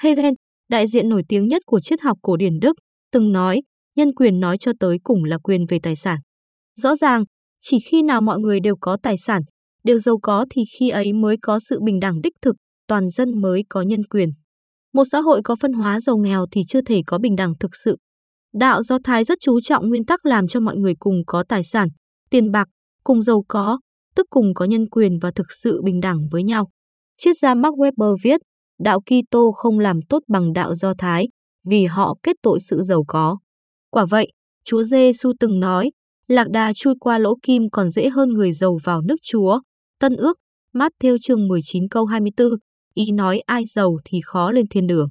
Hegel, 0.00 0.34
đại 0.68 0.86
diện 0.86 1.08
nổi 1.08 1.22
tiếng 1.28 1.48
nhất 1.48 1.62
của 1.66 1.80
triết 1.80 2.00
học 2.00 2.18
cổ 2.22 2.36
điển 2.36 2.60
Đức, 2.60 2.76
từng 3.12 3.32
nói, 3.32 3.62
nhân 3.98 4.14
quyền 4.14 4.40
nói 4.40 4.56
cho 4.60 4.72
tới 4.80 4.98
cùng 5.02 5.24
là 5.24 5.38
quyền 5.38 5.66
về 5.68 5.78
tài 5.82 5.96
sản. 5.96 6.18
Rõ 6.80 6.96
ràng, 6.96 7.24
chỉ 7.60 7.78
khi 7.90 8.02
nào 8.02 8.20
mọi 8.20 8.38
người 8.38 8.60
đều 8.60 8.74
có 8.80 8.96
tài 9.02 9.18
sản, 9.18 9.42
đều 9.84 9.98
giàu 9.98 10.18
có 10.22 10.46
thì 10.50 10.62
khi 10.78 10.88
ấy 10.88 11.12
mới 11.12 11.36
có 11.42 11.58
sự 11.58 11.80
bình 11.84 12.00
đẳng 12.00 12.20
đích 12.22 12.32
thực, 12.42 12.56
toàn 12.88 13.08
dân 13.08 13.40
mới 13.40 13.64
có 13.68 13.82
nhân 13.82 14.04
quyền. 14.10 14.28
Một 14.94 15.04
xã 15.04 15.20
hội 15.20 15.40
có 15.44 15.56
phân 15.60 15.72
hóa 15.72 16.00
giàu 16.00 16.16
nghèo 16.16 16.46
thì 16.50 16.60
chưa 16.68 16.80
thể 16.80 17.02
có 17.06 17.18
bình 17.18 17.36
đẳng 17.36 17.52
thực 17.60 17.76
sự. 17.76 17.96
Đạo 18.54 18.82
Do 18.82 18.98
Thái 19.04 19.24
rất 19.24 19.38
chú 19.40 19.60
trọng 19.60 19.88
nguyên 19.88 20.04
tắc 20.04 20.26
làm 20.26 20.48
cho 20.48 20.60
mọi 20.60 20.76
người 20.76 20.94
cùng 20.98 21.14
có 21.26 21.44
tài 21.48 21.64
sản, 21.64 21.88
tiền 22.30 22.50
bạc, 22.50 22.68
cùng 23.04 23.22
giàu 23.22 23.44
có, 23.48 23.78
tức 24.14 24.26
cùng 24.30 24.54
có 24.54 24.64
nhân 24.64 24.88
quyền 24.88 25.18
và 25.18 25.30
thực 25.30 25.46
sự 25.62 25.82
bình 25.84 26.00
đẳng 26.00 26.18
với 26.30 26.42
nhau. 26.42 26.68
Triết 27.16 27.36
gia 27.36 27.54
Mark 27.54 27.74
Weber 27.74 28.16
viết, 28.22 28.40
đạo 28.80 29.00
Kitô 29.00 29.52
không 29.52 29.78
làm 29.78 30.00
tốt 30.08 30.22
bằng 30.28 30.52
đạo 30.52 30.74
Do 30.74 30.92
Thái, 30.98 31.28
vì 31.66 31.84
họ 31.84 32.16
kết 32.22 32.36
tội 32.42 32.60
sự 32.60 32.82
giàu 32.82 33.04
có. 33.08 33.38
Quả 33.90 34.06
vậy, 34.10 34.32
Chúa 34.64 34.82
Giêsu 34.82 35.32
từng 35.40 35.60
nói, 35.60 35.90
lạc 36.28 36.48
đà 36.50 36.72
chui 36.72 36.94
qua 37.00 37.18
lỗ 37.18 37.34
kim 37.42 37.62
còn 37.72 37.90
dễ 37.90 38.08
hơn 38.08 38.28
người 38.28 38.52
giàu 38.52 38.78
vào 38.84 39.00
nước 39.00 39.16
Chúa. 39.22 39.60
Tân 40.00 40.16
ước, 40.16 40.38
Matthew 40.74 41.16
chương 41.22 41.48
19 41.48 41.88
câu 41.88 42.04
24, 42.04 42.48
ý 42.94 43.12
nói 43.12 43.40
ai 43.46 43.64
giàu 43.66 43.98
thì 44.04 44.20
khó 44.24 44.50
lên 44.50 44.66
thiên 44.70 44.86
đường. 44.86 45.08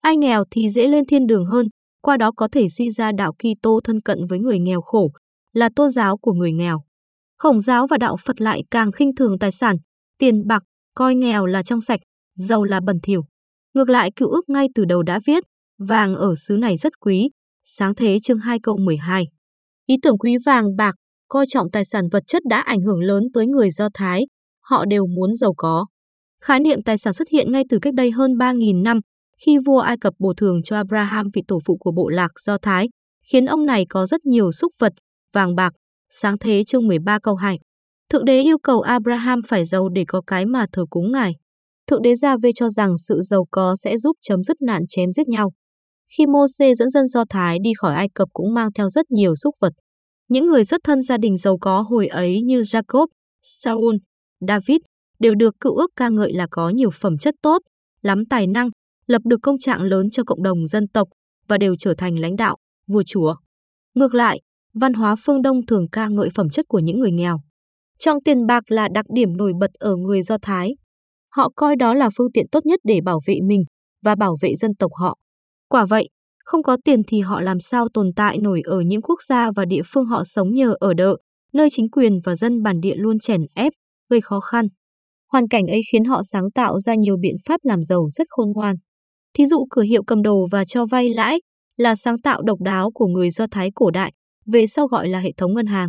Ai 0.00 0.16
nghèo 0.16 0.44
thì 0.50 0.68
dễ 0.68 0.88
lên 0.88 1.06
thiên 1.06 1.26
đường 1.26 1.46
hơn, 1.46 1.66
qua 2.02 2.16
đó 2.16 2.32
có 2.36 2.48
thể 2.52 2.68
suy 2.68 2.90
ra 2.90 3.12
đạo 3.12 3.32
Kitô 3.32 3.80
thân 3.84 4.00
cận 4.00 4.18
với 4.26 4.38
người 4.38 4.58
nghèo 4.58 4.80
khổ, 4.80 5.10
là 5.52 5.68
tôn 5.76 5.88
giáo 5.88 6.16
của 6.16 6.32
người 6.32 6.52
nghèo. 6.52 6.78
Khổng 7.38 7.60
giáo 7.60 7.86
và 7.86 7.96
đạo 7.96 8.16
Phật 8.24 8.40
lại 8.40 8.62
càng 8.70 8.92
khinh 8.92 9.14
thường 9.14 9.38
tài 9.38 9.52
sản, 9.52 9.76
tiền 10.18 10.46
bạc, 10.46 10.62
coi 10.94 11.14
nghèo 11.14 11.46
là 11.46 11.62
trong 11.62 11.80
sạch, 11.80 12.00
giàu 12.34 12.64
là 12.64 12.80
bẩn 12.80 12.96
thỉu. 13.02 13.22
Ngược 13.74 13.88
lại 13.88 14.10
cựu 14.16 14.28
ước 14.28 14.48
ngay 14.48 14.68
từ 14.74 14.84
đầu 14.84 15.02
đã 15.02 15.20
viết, 15.26 15.44
vàng 15.78 16.14
ở 16.14 16.34
xứ 16.36 16.56
này 16.56 16.76
rất 16.76 17.00
quý, 17.00 17.30
sáng 17.76 17.94
thế 17.94 18.18
chương 18.22 18.38
2 18.38 18.58
câu 18.62 18.76
12. 18.76 19.26
Ý 19.86 19.96
tưởng 20.02 20.18
quý 20.18 20.36
vàng 20.46 20.76
bạc, 20.76 20.94
coi 21.28 21.46
trọng 21.48 21.70
tài 21.70 21.84
sản 21.84 22.04
vật 22.12 22.22
chất 22.26 22.42
đã 22.48 22.60
ảnh 22.60 22.80
hưởng 22.80 23.00
lớn 23.00 23.24
tới 23.34 23.46
người 23.46 23.70
Do 23.70 23.88
Thái, 23.94 24.26
họ 24.64 24.84
đều 24.84 25.06
muốn 25.06 25.34
giàu 25.34 25.54
có. 25.56 25.86
Khái 26.42 26.60
niệm 26.60 26.82
tài 26.82 26.98
sản 26.98 27.12
xuất 27.12 27.28
hiện 27.28 27.52
ngay 27.52 27.64
từ 27.68 27.78
cách 27.82 27.94
đây 27.94 28.10
hơn 28.10 28.32
3.000 28.32 28.82
năm, 28.82 29.00
khi 29.44 29.58
vua 29.66 29.78
Ai 29.78 29.96
Cập 30.00 30.14
bồi 30.18 30.34
thường 30.36 30.62
cho 30.64 30.76
Abraham 30.76 31.26
vị 31.34 31.42
tổ 31.48 31.58
phụ 31.66 31.76
của 31.80 31.92
bộ 31.92 32.08
lạc 32.08 32.30
Do 32.40 32.58
Thái, 32.62 32.88
khiến 33.24 33.46
ông 33.46 33.66
này 33.66 33.86
có 33.88 34.06
rất 34.06 34.26
nhiều 34.26 34.52
súc 34.52 34.72
vật, 34.78 34.92
vàng 35.32 35.54
bạc, 35.54 35.72
sáng 36.10 36.38
thế 36.38 36.64
chương 36.64 36.86
13 36.86 37.18
câu 37.18 37.34
2. 37.34 37.58
Thượng 38.10 38.24
đế 38.24 38.42
yêu 38.42 38.58
cầu 38.62 38.80
Abraham 38.80 39.40
phải 39.46 39.64
giàu 39.64 39.88
để 39.88 40.04
có 40.08 40.22
cái 40.26 40.46
mà 40.46 40.66
thờ 40.72 40.84
cúng 40.90 41.12
ngài. 41.12 41.32
Thượng 41.86 42.02
đế 42.02 42.14
Gia 42.14 42.36
Vê 42.42 42.50
cho 42.54 42.68
rằng 42.68 42.98
sự 42.98 43.20
giàu 43.20 43.46
có 43.50 43.76
sẽ 43.76 43.96
giúp 43.96 44.16
chấm 44.22 44.44
dứt 44.44 44.62
nạn 44.62 44.82
chém 44.88 45.12
giết 45.12 45.28
nhau. 45.28 45.52
Khi 46.18 46.26
Mô-xê 46.26 46.74
dẫn 46.74 46.90
dân 46.90 47.06
Do 47.06 47.24
Thái 47.30 47.58
đi 47.62 47.72
khỏi 47.76 47.94
Ai 47.94 48.08
Cập 48.14 48.28
cũng 48.32 48.54
mang 48.54 48.72
theo 48.72 48.88
rất 48.88 49.10
nhiều 49.10 49.36
súc 49.36 49.54
vật. 49.60 49.72
Những 50.28 50.46
người 50.46 50.64
xuất 50.64 50.80
thân 50.84 51.02
gia 51.02 51.16
đình 51.16 51.36
giàu 51.36 51.58
có 51.60 51.80
hồi 51.80 52.06
ấy 52.06 52.42
như 52.42 52.60
Jacob, 52.60 53.06
Saul, 53.42 53.96
David 54.48 54.78
đều 55.18 55.34
được 55.34 55.54
cựu 55.60 55.76
ước 55.76 55.90
ca 55.96 56.08
ngợi 56.08 56.32
là 56.32 56.46
có 56.50 56.68
nhiều 56.68 56.90
phẩm 56.90 57.18
chất 57.18 57.34
tốt, 57.42 57.62
lắm 58.02 58.24
tài 58.30 58.46
năng, 58.46 58.70
lập 59.06 59.22
được 59.24 59.36
công 59.42 59.58
trạng 59.58 59.82
lớn 59.82 60.10
cho 60.12 60.22
cộng 60.24 60.42
đồng 60.42 60.66
dân 60.66 60.88
tộc 60.88 61.08
và 61.48 61.58
đều 61.58 61.74
trở 61.78 61.94
thành 61.98 62.18
lãnh 62.18 62.36
đạo, 62.36 62.56
vua 62.86 63.02
chúa. 63.06 63.34
Ngược 63.94 64.14
lại, 64.14 64.40
văn 64.74 64.92
hóa 64.92 65.14
phương 65.24 65.42
Đông 65.42 65.66
thường 65.66 65.86
ca 65.92 66.08
ngợi 66.08 66.28
phẩm 66.34 66.50
chất 66.50 66.64
của 66.68 66.78
những 66.78 67.00
người 67.00 67.12
nghèo. 67.12 67.38
Trong 67.98 68.18
tiền 68.24 68.46
bạc 68.46 68.64
là 68.68 68.88
đặc 68.94 69.04
điểm 69.14 69.36
nổi 69.36 69.52
bật 69.60 69.70
ở 69.74 69.96
người 69.96 70.22
Do 70.22 70.38
Thái. 70.42 70.76
Họ 71.36 71.50
coi 71.56 71.76
đó 71.76 71.94
là 71.94 72.10
phương 72.16 72.32
tiện 72.32 72.46
tốt 72.52 72.66
nhất 72.66 72.80
để 72.84 73.00
bảo 73.04 73.20
vệ 73.26 73.34
mình 73.42 73.64
và 74.04 74.14
bảo 74.14 74.36
vệ 74.42 74.54
dân 74.54 74.74
tộc 74.74 74.90
họ. 74.94 75.16
Quả 75.70 75.86
vậy, 75.86 76.08
không 76.44 76.62
có 76.62 76.76
tiền 76.84 77.02
thì 77.08 77.20
họ 77.20 77.40
làm 77.40 77.60
sao 77.60 77.88
tồn 77.94 78.06
tại 78.16 78.38
nổi 78.38 78.62
ở 78.64 78.80
những 78.80 79.02
quốc 79.02 79.22
gia 79.28 79.50
và 79.56 79.64
địa 79.64 79.82
phương 79.86 80.04
họ 80.04 80.22
sống 80.24 80.54
nhờ 80.54 80.74
ở 80.80 80.94
đợ, 80.94 81.16
nơi 81.52 81.68
chính 81.70 81.90
quyền 81.90 82.20
và 82.24 82.34
dân 82.34 82.62
bản 82.62 82.80
địa 82.80 82.94
luôn 82.96 83.18
chèn 83.18 83.40
ép, 83.54 83.72
gây 84.08 84.20
khó 84.20 84.40
khăn. 84.40 84.66
Hoàn 85.32 85.48
cảnh 85.48 85.66
ấy 85.66 85.80
khiến 85.92 86.04
họ 86.04 86.22
sáng 86.22 86.50
tạo 86.54 86.78
ra 86.78 86.94
nhiều 86.94 87.16
biện 87.20 87.36
pháp 87.46 87.60
làm 87.62 87.82
giàu 87.82 88.08
rất 88.10 88.26
khôn 88.30 88.52
ngoan. 88.54 88.76
Thí 89.34 89.46
dụ 89.46 89.66
cửa 89.70 89.82
hiệu 89.82 90.02
cầm 90.06 90.22
đồ 90.22 90.46
và 90.50 90.64
cho 90.64 90.86
vay 90.86 91.10
lãi 91.10 91.40
là 91.76 91.94
sáng 91.94 92.18
tạo 92.18 92.42
độc 92.42 92.60
đáo 92.60 92.90
của 92.94 93.06
người 93.06 93.30
Do 93.30 93.46
Thái 93.50 93.70
cổ 93.74 93.90
đại, 93.90 94.12
về 94.46 94.66
sau 94.66 94.86
gọi 94.86 95.08
là 95.08 95.18
hệ 95.18 95.32
thống 95.36 95.54
ngân 95.54 95.66
hàng. 95.66 95.88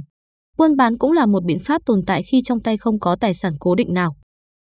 Buôn 0.57 0.75
bán 0.75 0.97
cũng 0.97 1.11
là 1.11 1.25
một 1.25 1.43
biện 1.45 1.59
pháp 1.59 1.81
tồn 1.85 1.99
tại 2.07 2.23
khi 2.31 2.41
trong 2.45 2.61
tay 2.61 2.77
không 2.77 2.99
có 2.99 3.15
tài 3.19 3.33
sản 3.33 3.53
cố 3.59 3.75
định 3.75 3.93
nào. 3.93 4.15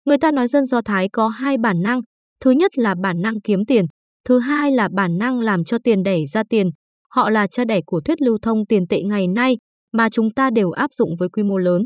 Người 0.06 0.18
ta 0.18 0.32
nói 0.32 0.48
dân 0.48 0.66
Do 0.66 0.82
Thái 0.82 1.10
có 1.10 1.28
hai 1.28 1.58
bản 1.58 1.82
năng, 1.82 2.02
thứ 2.44 2.52
nhất 2.52 2.78
là 2.78 2.96
bản 3.02 3.22
năng 3.22 3.42
kiếm 3.42 3.66
tiền, 3.66 3.86
thứ 4.26 4.40
hai 4.40 4.72
là 4.72 4.90
bản 4.96 5.18
năng 5.18 5.40
làm 5.40 5.64
cho 5.64 5.78
tiền 5.84 6.04
đẩy 6.04 6.26
ra 6.26 6.44
tiền. 6.50 6.70
Họ 7.10 7.30
là 7.30 7.48
cha 7.48 7.66
đẻ 7.66 7.82
của 7.86 8.02
thuyết 8.02 8.22
lưu 8.22 8.38
thông 8.42 8.66
tiền 8.66 8.88
tệ 8.88 9.02
ngày 9.04 9.28
nay 9.28 9.58
mà 9.94 10.10
chúng 10.10 10.34
ta 10.34 10.50
đều 10.50 10.72
áp 10.72 10.94
dụng 10.94 11.10
với 11.20 11.30
quy 11.30 11.44
mô 11.44 11.58
lớn. 11.58 11.82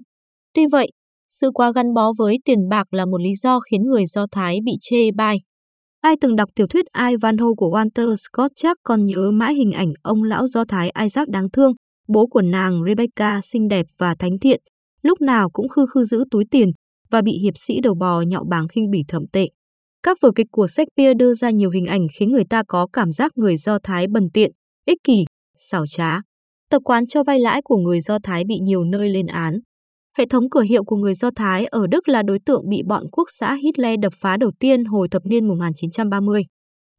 Tuy 0.53 0.65
vậy, 0.71 0.89
sự 1.29 1.51
quá 1.53 1.71
gắn 1.75 1.93
bó 1.93 2.13
với 2.17 2.37
tiền 2.45 2.69
bạc 2.69 2.93
là 2.93 3.05
một 3.05 3.21
lý 3.21 3.35
do 3.35 3.59
khiến 3.59 3.81
người 3.83 4.05
Do 4.05 4.25
Thái 4.31 4.59
bị 4.65 4.71
chê 4.81 5.11
bai. 5.11 5.37
Ai 6.01 6.15
từng 6.21 6.35
đọc 6.35 6.49
tiểu 6.55 6.67
thuyết 6.67 6.85
Ivanhoe 7.09 7.49
của 7.57 7.69
Walter 7.69 8.15
Scott 8.15 8.51
chắc 8.55 8.77
còn 8.83 9.05
nhớ 9.05 9.31
mãi 9.31 9.53
hình 9.53 9.71
ảnh 9.71 9.93
ông 10.01 10.23
lão 10.23 10.47
Do 10.47 10.65
Thái 10.65 10.91
Isaac 11.01 11.29
đáng 11.29 11.49
thương, 11.53 11.73
bố 12.07 12.27
của 12.27 12.41
nàng 12.41 12.81
Rebecca 12.87 13.39
xinh 13.43 13.67
đẹp 13.67 13.85
và 13.97 14.15
thánh 14.15 14.39
thiện, 14.41 14.61
lúc 15.01 15.21
nào 15.21 15.49
cũng 15.49 15.69
khư 15.69 15.85
khư 15.93 16.03
giữ 16.03 16.23
túi 16.31 16.45
tiền 16.51 16.71
và 17.09 17.21
bị 17.21 17.31
hiệp 17.43 17.53
sĩ 17.55 17.79
đầu 17.81 17.95
bò 17.95 18.21
nhạo 18.21 18.43
báng 18.49 18.67
khinh 18.67 18.89
bỉ 18.91 19.03
thậm 19.07 19.23
tệ. 19.33 19.47
Các 20.03 20.17
vở 20.21 20.31
kịch 20.35 20.47
của 20.51 20.67
Shakespeare 20.67 21.13
đưa 21.13 21.33
ra 21.33 21.49
nhiều 21.49 21.69
hình 21.69 21.85
ảnh 21.85 22.07
khiến 22.19 22.31
người 22.31 22.45
ta 22.49 22.63
có 22.67 22.87
cảm 22.93 23.11
giác 23.11 23.31
người 23.35 23.57
Do 23.57 23.79
Thái 23.83 24.07
bần 24.07 24.29
tiện, 24.33 24.51
ích 24.85 24.97
kỷ, 25.03 25.25
xảo 25.57 25.85
trá. 25.87 26.21
Tập 26.69 26.81
quán 26.85 27.07
cho 27.07 27.23
vay 27.23 27.39
lãi 27.39 27.61
của 27.61 27.77
người 27.77 28.01
Do 28.01 28.17
Thái 28.23 28.43
bị 28.47 28.59
nhiều 28.59 28.83
nơi 28.83 29.09
lên 29.09 29.27
án. 29.27 29.59
Hệ 30.17 30.25
thống 30.29 30.49
cửa 30.49 30.61
hiệu 30.61 30.83
của 30.83 30.95
người 30.95 31.13
Do 31.13 31.29
Thái 31.35 31.65
ở 31.65 31.87
Đức 31.87 32.09
là 32.09 32.23
đối 32.23 32.39
tượng 32.45 32.69
bị 32.69 32.83
bọn 32.87 33.03
quốc 33.11 33.25
xã 33.27 33.55
Hitler 33.55 33.99
đập 33.99 34.13
phá 34.15 34.37
đầu 34.37 34.51
tiên 34.59 34.85
hồi 34.85 35.07
thập 35.11 35.25
niên 35.25 35.47
1930. 35.47 36.43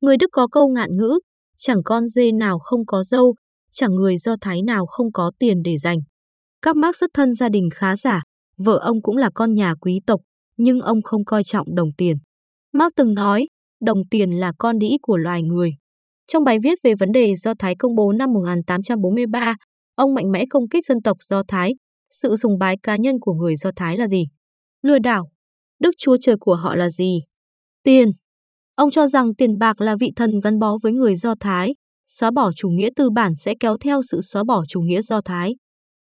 Người 0.01 0.17
Đức 0.17 0.29
có 0.33 0.49
câu 0.53 0.69
ngạn 0.69 0.91
ngữ, 0.97 1.19
chẳng 1.57 1.83
con 1.85 2.07
dê 2.07 2.33
nào 2.33 2.59
không 2.59 2.87
có 2.87 3.03
dâu, 3.03 3.35
chẳng 3.73 3.95
người 3.95 4.17
Do 4.17 4.37
Thái 4.41 4.63
nào 4.63 4.87
không 4.87 5.13
có 5.13 5.33
tiền 5.39 5.63
để 5.65 5.77
dành. 5.79 5.99
Các 6.63 6.77
Marx 6.77 6.97
xuất 6.99 7.11
thân 7.15 7.33
gia 7.33 7.49
đình 7.49 7.69
khá 7.75 7.97
giả, 7.97 8.23
vợ 8.57 8.79
ông 8.83 9.03
cũng 9.03 9.17
là 9.17 9.31
con 9.35 9.55
nhà 9.55 9.75
quý 9.81 10.01
tộc, 10.07 10.21
nhưng 10.57 10.81
ông 10.81 11.03
không 11.03 11.25
coi 11.25 11.45
trọng 11.45 11.75
đồng 11.75 11.89
tiền. 11.99 12.17
Marx 12.73 12.93
từng 12.97 13.15
nói, 13.15 13.47
đồng 13.81 13.99
tiền 14.11 14.31
là 14.31 14.53
con 14.59 14.79
đĩ 14.79 14.97
của 15.03 15.17
loài 15.17 15.43
người. 15.43 15.71
Trong 16.27 16.45
bài 16.45 16.59
viết 16.63 16.79
về 16.83 16.95
vấn 16.95 17.13
đề 17.13 17.35
Do 17.37 17.55
Thái 17.59 17.75
công 17.79 17.95
bố 17.95 18.13
năm 18.13 18.33
1843, 18.33 19.57
ông 19.95 20.15
mạnh 20.15 20.31
mẽ 20.33 20.45
công 20.51 20.69
kích 20.69 20.85
dân 20.85 21.03
tộc 21.03 21.17
Do 21.21 21.43
Thái, 21.49 21.75
sự 22.11 22.37
sùng 22.37 22.59
bái 22.59 22.77
cá 22.83 22.97
nhân 22.97 23.15
của 23.21 23.33
người 23.33 23.57
Do 23.57 23.71
Thái 23.77 23.97
là 23.97 24.07
gì? 24.07 24.25
Lừa 24.83 24.99
đảo. 24.99 25.29
Đức 25.81 25.91
Chúa 25.99 26.17
Trời 26.21 26.37
của 26.41 26.55
họ 26.55 26.75
là 26.75 26.89
gì? 26.89 27.21
Tiền. 27.83 28.09
Ông 28.75 28.91
cho 28.91 29.07
rằng 29.07 29.35
tiền 29.35 29.59
bạc 29.59 29.81
là 29.81 29.97
vị 30.01 30.11
thần 30.17 30.31
gắn 30.45 30.59
bó 30.59 30.79
với 30.83 30.93
người 30.93 31.17
Do 31.17 31.35
Thái, 31.41 31.75
xóa 32.07 32.31
bỏ 32.31 32.53
chủ 32.57 32.69
nghĩa 32.69 32.89
tư 32.97 33.11
bản 33.11 33.33
sẽ 33.35 33.55
kéo 33.61 33.77
theo 33.81 34.01
sự 34.03 34.21
xóa 34.21 34.45
bỏ 34.45 34.65
chủ 34.69 34.81
nghĩa 34.81 35.01
Do 35.03 35.21
Thái. 35.25 35.57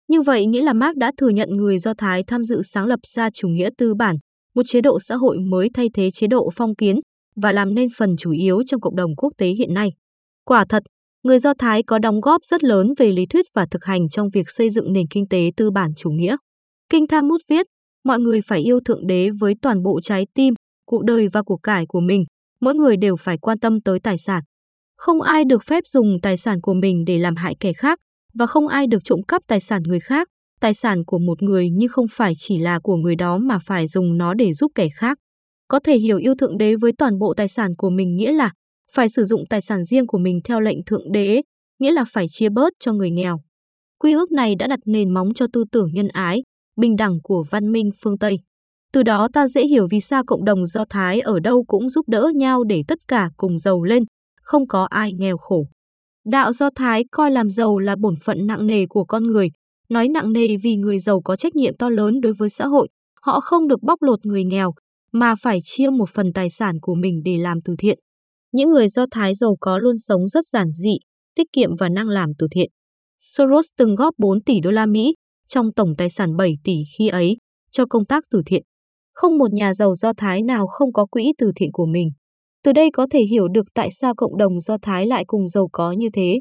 Như 0.08 0.22
vậy 0.22 0.46
nghĩa 0.46 0.62
là 0.62 0.72
Marx 0.72 0.96
đã 0.96 1.12
thừa 1.16 1.28
nhận 1.28 1.48
người 1.48 1.78
Do 1.78 1.94
Thái 1.98 2.22
tham 2.26 2.44
dự 2.44 2.62
sáng 2.62 2.86
lập 2.86 3.00
ra 3.06 3.30
chủ 3.30 3.48
nghĩa 3.48 3.70
tư 3.78 3.94
bản, 3.94 4.16
một 4.54 4.62
chế 4.66 4.80
độ 4.80 4.98
xã 5.00 5.16
hội 5.16 5.38
mới 5.38 5.68
thay 5.74 5.88
thế 5.94 6.10
chế 6.10 6.26
độ 6.26 6.50
phong 6.54 6.74
kiến 6.74 7.00
và 7.36 7.52
làm 7.52 7.74
nên 7.74 7.88
phần 7.96 8.16
chủ 8.18 8.30
yếu 8.30 8.62
trong 8.66 8.80
cộng 8.80 8.96
đồng 8.96 9.16
quốc 9.16 9.32
tế 9.38 9.46
hiện 9.48 9.74
nay. 9.74 9.92
Quả 10.44 10.64
thật, 10.68 10.82
người 11.22 11.38
Do 11.38 11.54
Thái 11.58 11.82
có 11.82 11.98
đóng 11.98 12.20
góp 12.20 12.44
rất 12.44 12.64
lớn 12.64 12.86
về 12.98 13.12
lý 13.12 13.26
thuyết 13.26 13.46
và 13.54 13.66
thực 13.70 13.84
hành 13.84 14.08
trong 14.08 14.28
việc 14.32 14.50
xây 14.50 14.70
dựng 14.70 14.92
nền 14.92 15.06
kinh 15.10 15.28
tế 15.28 15.50
tư 15.56 15.70
bản 15.70 15.90
chủ 15.96 16.10
nghĩa. 16.10 16.36
Kinh 16.90 17.06
Talmud 17.06 17.40
viết, 17.48 17.66
mọi 18.04 18.18
người 18.18 18.40
phải 18.46 18.60
yêu 18.60 18.80
Thượng 18.84 19.06
Đế 19.06 19.30
với 19.40 19.54
toàn 19.62 19.82
bộ 19.82 20.00
trái 20.02 20.26
tim, 20.34 20.54
cuộc 20.86 21.04
đời 21.04 21.28
và 21.32 21.42
cuộc 21.42 21.60
cải 21.62 21.86
của 21.86 22.00
mình, 22.00 22.24
mỗi 22.60 22.74
người 22.74 22.96
đều 22.96 23.16
phải 23.16 23.38
quan 23.38 23.58
tâm 23.58 23.80
tới 23.80 23.98
tài 24.00 24.18
sản. 24.18 24.42
Không 24.96 25.22
ai 25.22 25.44
được 25.44 25.62
phép 25.64 25.86
dùng 25.86 26.16
tài 26.22 26.36
sản 26.36 26.60
của 26.60 26.74
mình 26.74 27.04
để 27.06 27.18
làm 27.18 27.36
hại 27.36 27.56
kẻ 27.60 27.72
khác, 27.72 27.98
và 28.34 28.46
không 28.46 28.68
ai 28.68 28.86
được 28.86 29.04
trộm 29.04 29.20
cắp 29.28 29.42
tài 29.48 29.60
sản 29.60 29.82
người 29.82 30.00
khác. 30.00 30.28
Tài 30.62 30.74
sản 30.74 31.04
của 31.06 31.18
một 31.18 31.42
người 31.42 31.70
nhưng 31.70 31.88
không 31.88 32.06
phải 32.10 32.32
chỉ 32.36 32.58
là 32.58 32.78
của 32.82 32.96
người 32.96 33.16
đó 33.16 33.38
mà 33.38 33.58
phải 33.64 33.86
dùng 33.86 34.18
nó 34.18 34.34
để 34.34 34.52
giúp 34.52 34.72
kẻ 34.74 34.88
khác. 34.94 35.18
Có 35.68 35.80
thể 35.84 35.98
hiểu 35.98 36.18
yêu 36.18 36.34
Thượng 36.34 36.58
Đế 36.58 36.74
với 36.76 36.92
toàn 36.98 37.18
bộ 37.18 37.34
tài 37.36 37.48
sản 37.48 37.70
của 37.76 37.90
mình 37.90 38.16
nghĩa 38.16 38.32
là 38.32 38.52
phải 38.92 39.08
sử 39.08 39.24
dụng 39.24 39.44
tài 39.50 39.60
sản 39.60 39.84
riêng 39.84 40.06
của 40.06 40.18
mình 40.18 40.40
theo 40.44 40.60
lệnh 40.60 40.84
Thượng 40.86 41.12
Đế, 41.12 41.42
nghĩa 41.78 41.92
là 41.92 42.04
phải 42.08 42.26
chia 42.28 42.48
bớt 42.48 42.72
cho 42.80 42.92
người 42.92 43.10
nghèo. 43.10 43.38
Quy 43.98 44.12
ước 44.12 44.30
này 44.32 44.54
đã 44.58 44.66
đặt 44.66 44.78
nền 44.86 45.14
móng 45.14 45.34
cho 45.34 45.46
tư 45.52 45.64
tưởng 45.72 45.88
nhân 45.92 46.08
ái, 46.08 46.42
bình 46.76 46.96
đẳng 46.96 47.18
của 47.22 47.44
văn 47.50 47.72
minh 47.72 47.90
phương 48.02 48.18
Tây. 48.18 48.36
Từ 48.92 49.02
đó 49.02 49.28
ta 49.32 49.46
dễ 49.46 49.66
hiểu 49.66 49.88
vì 49.90 50.00
sao 50.00 50.22
cộng 50.26 50.44
đồng 50.44 50.64
Do 50.64 50.84
Thái 50.90 51.20
ở 51.20 51.40
đâu 51.40 51.64
cũng 51.66 51.88
giúp 51.88 52.08
đỡ 52.08 52.30
nhau 52.34 52.64
để 52.64 52.82
tất 52.88 52.98
cả 53.08 53.30
cùng 53.36 53.58
giàu 53.58 53.82
lên, 53.82 54.04
không 54.42 54.66
có 54.66 54.84
ai 54.90 55.12
nghèo 55.12 55.36
khổ. 55.36 55.66
Đạo 56.26 56.52
Do 56.52 56.70
Thái 56.74 57.04
coi 57.10 57.30
làm 57.30 57.48
giàu 57.48 57.78
là 57.78 57.96
bổn 58.00 58.14
phận 58.24 58.46
nặng 58.46 58.66
nề 58.66 58.86
của 58.86 59.04
con 59.04 59.22
người, 59.22 59.48
nói 59.92 60.08
nặng 60.08 60.32
nề 60.32 60.46
vì 60.62 60.76
người 60.76 60.98
giàu 60.98 61.20
có 61.20 61.36
trách 61.36 61.56
nhiệm 61.56 61.76
to 61.76 61.88
lớn 61.90 62.20
đối 62.20 62.32
với 62.32 62.48
xã 62.48 62.66
hội, 62.66 62.88
họ 63.22 63.40
không 63.40 63.68
được 63.68 63.82
bóc 63.82 64.02
lột 64.02 64.26
người 64.26 64.44
nghèo, 64.44 64.72
mà 65.12 65.34
phải 65.42 65.58
chia 65.62 65.90
một 65.90 66.10
phần 66.10 66.32
tài 66.32 66.50
sản 66.50 66.76
của 66.82 66.94
mình 66.94 67.22
để 67.24 67.38
làm 67.38 67.58
từ 67.64 67.74
thiện. 67.78 67.98
Những 68.52 68.70
người 68.70 68.88
Do 68.88 69.06
Thái 69.10 69.34
giàu 69.34 69.56
có 69.60 69.78
luôn 69.78 69.98
sống 69.98 70.28
rất 70.28 70.46
giản 70.46 70.70
dị, 70.72 70.98
tiết 71.34 71.46
kiệm 71.52 71.76
và 71.76 71.88
năng 71.88 72.08
làm 72.08 72.30
từ 72.38 72.46
thiện. 72.50 72.70
Soros 73.18 73.66
từng 73.76 73.94
góp 73.94 74.14
4 74.18 74.42
tỷ 74.42 74.60
đô 74.60 74.70
la 74.70 74.86
Mỹ 74.86 75.14
trong 75.48 75.72
tổng 75.72 75.94
tài 75.98 76.10
sản 76.10 76.36
7 76.36 76.54
tỷ 76.64 76.74
khi 76.98 77.08
ấy 77.08 77.36
cho 77.72 77.86
công 77.86 78.06
tác 78.06 78.24
từ 78.30 78.42
thiện. 78.46 78.62
Không 79.12 79.38
một 79.38 79.52
nhà 79.52 79.74
giàu 79.74 79.94
Do 79.94 80.12
Thái 80.16 80.42
nào 80.42 80.66
không 80.66 80.92
có 80.92 81.06
quỹ 81.06 81.32
từ 81.38 81.52
thiện 81.56 81.72
của 81.72 81.86
mình. 81.86 82.10
Từ 82.64 82.72
đây 82.72 82.90
có 82.92 83.06
thể 83.10 83.22
hiểu 83.22 83.48
được 83.48 83.66
tại 83.74 83.88
sao 83.90 84.14
cộng 84.16 84.36
đồng 84.36 84.60
Do 84.60 84.76
Thái 84.82 85.06
lại 85.06 85.24
cùng 85.26 85.48
giàu 85.48 85.68
có 85.72 85.92
như 85.92 86.08
thế. 86.12 86.40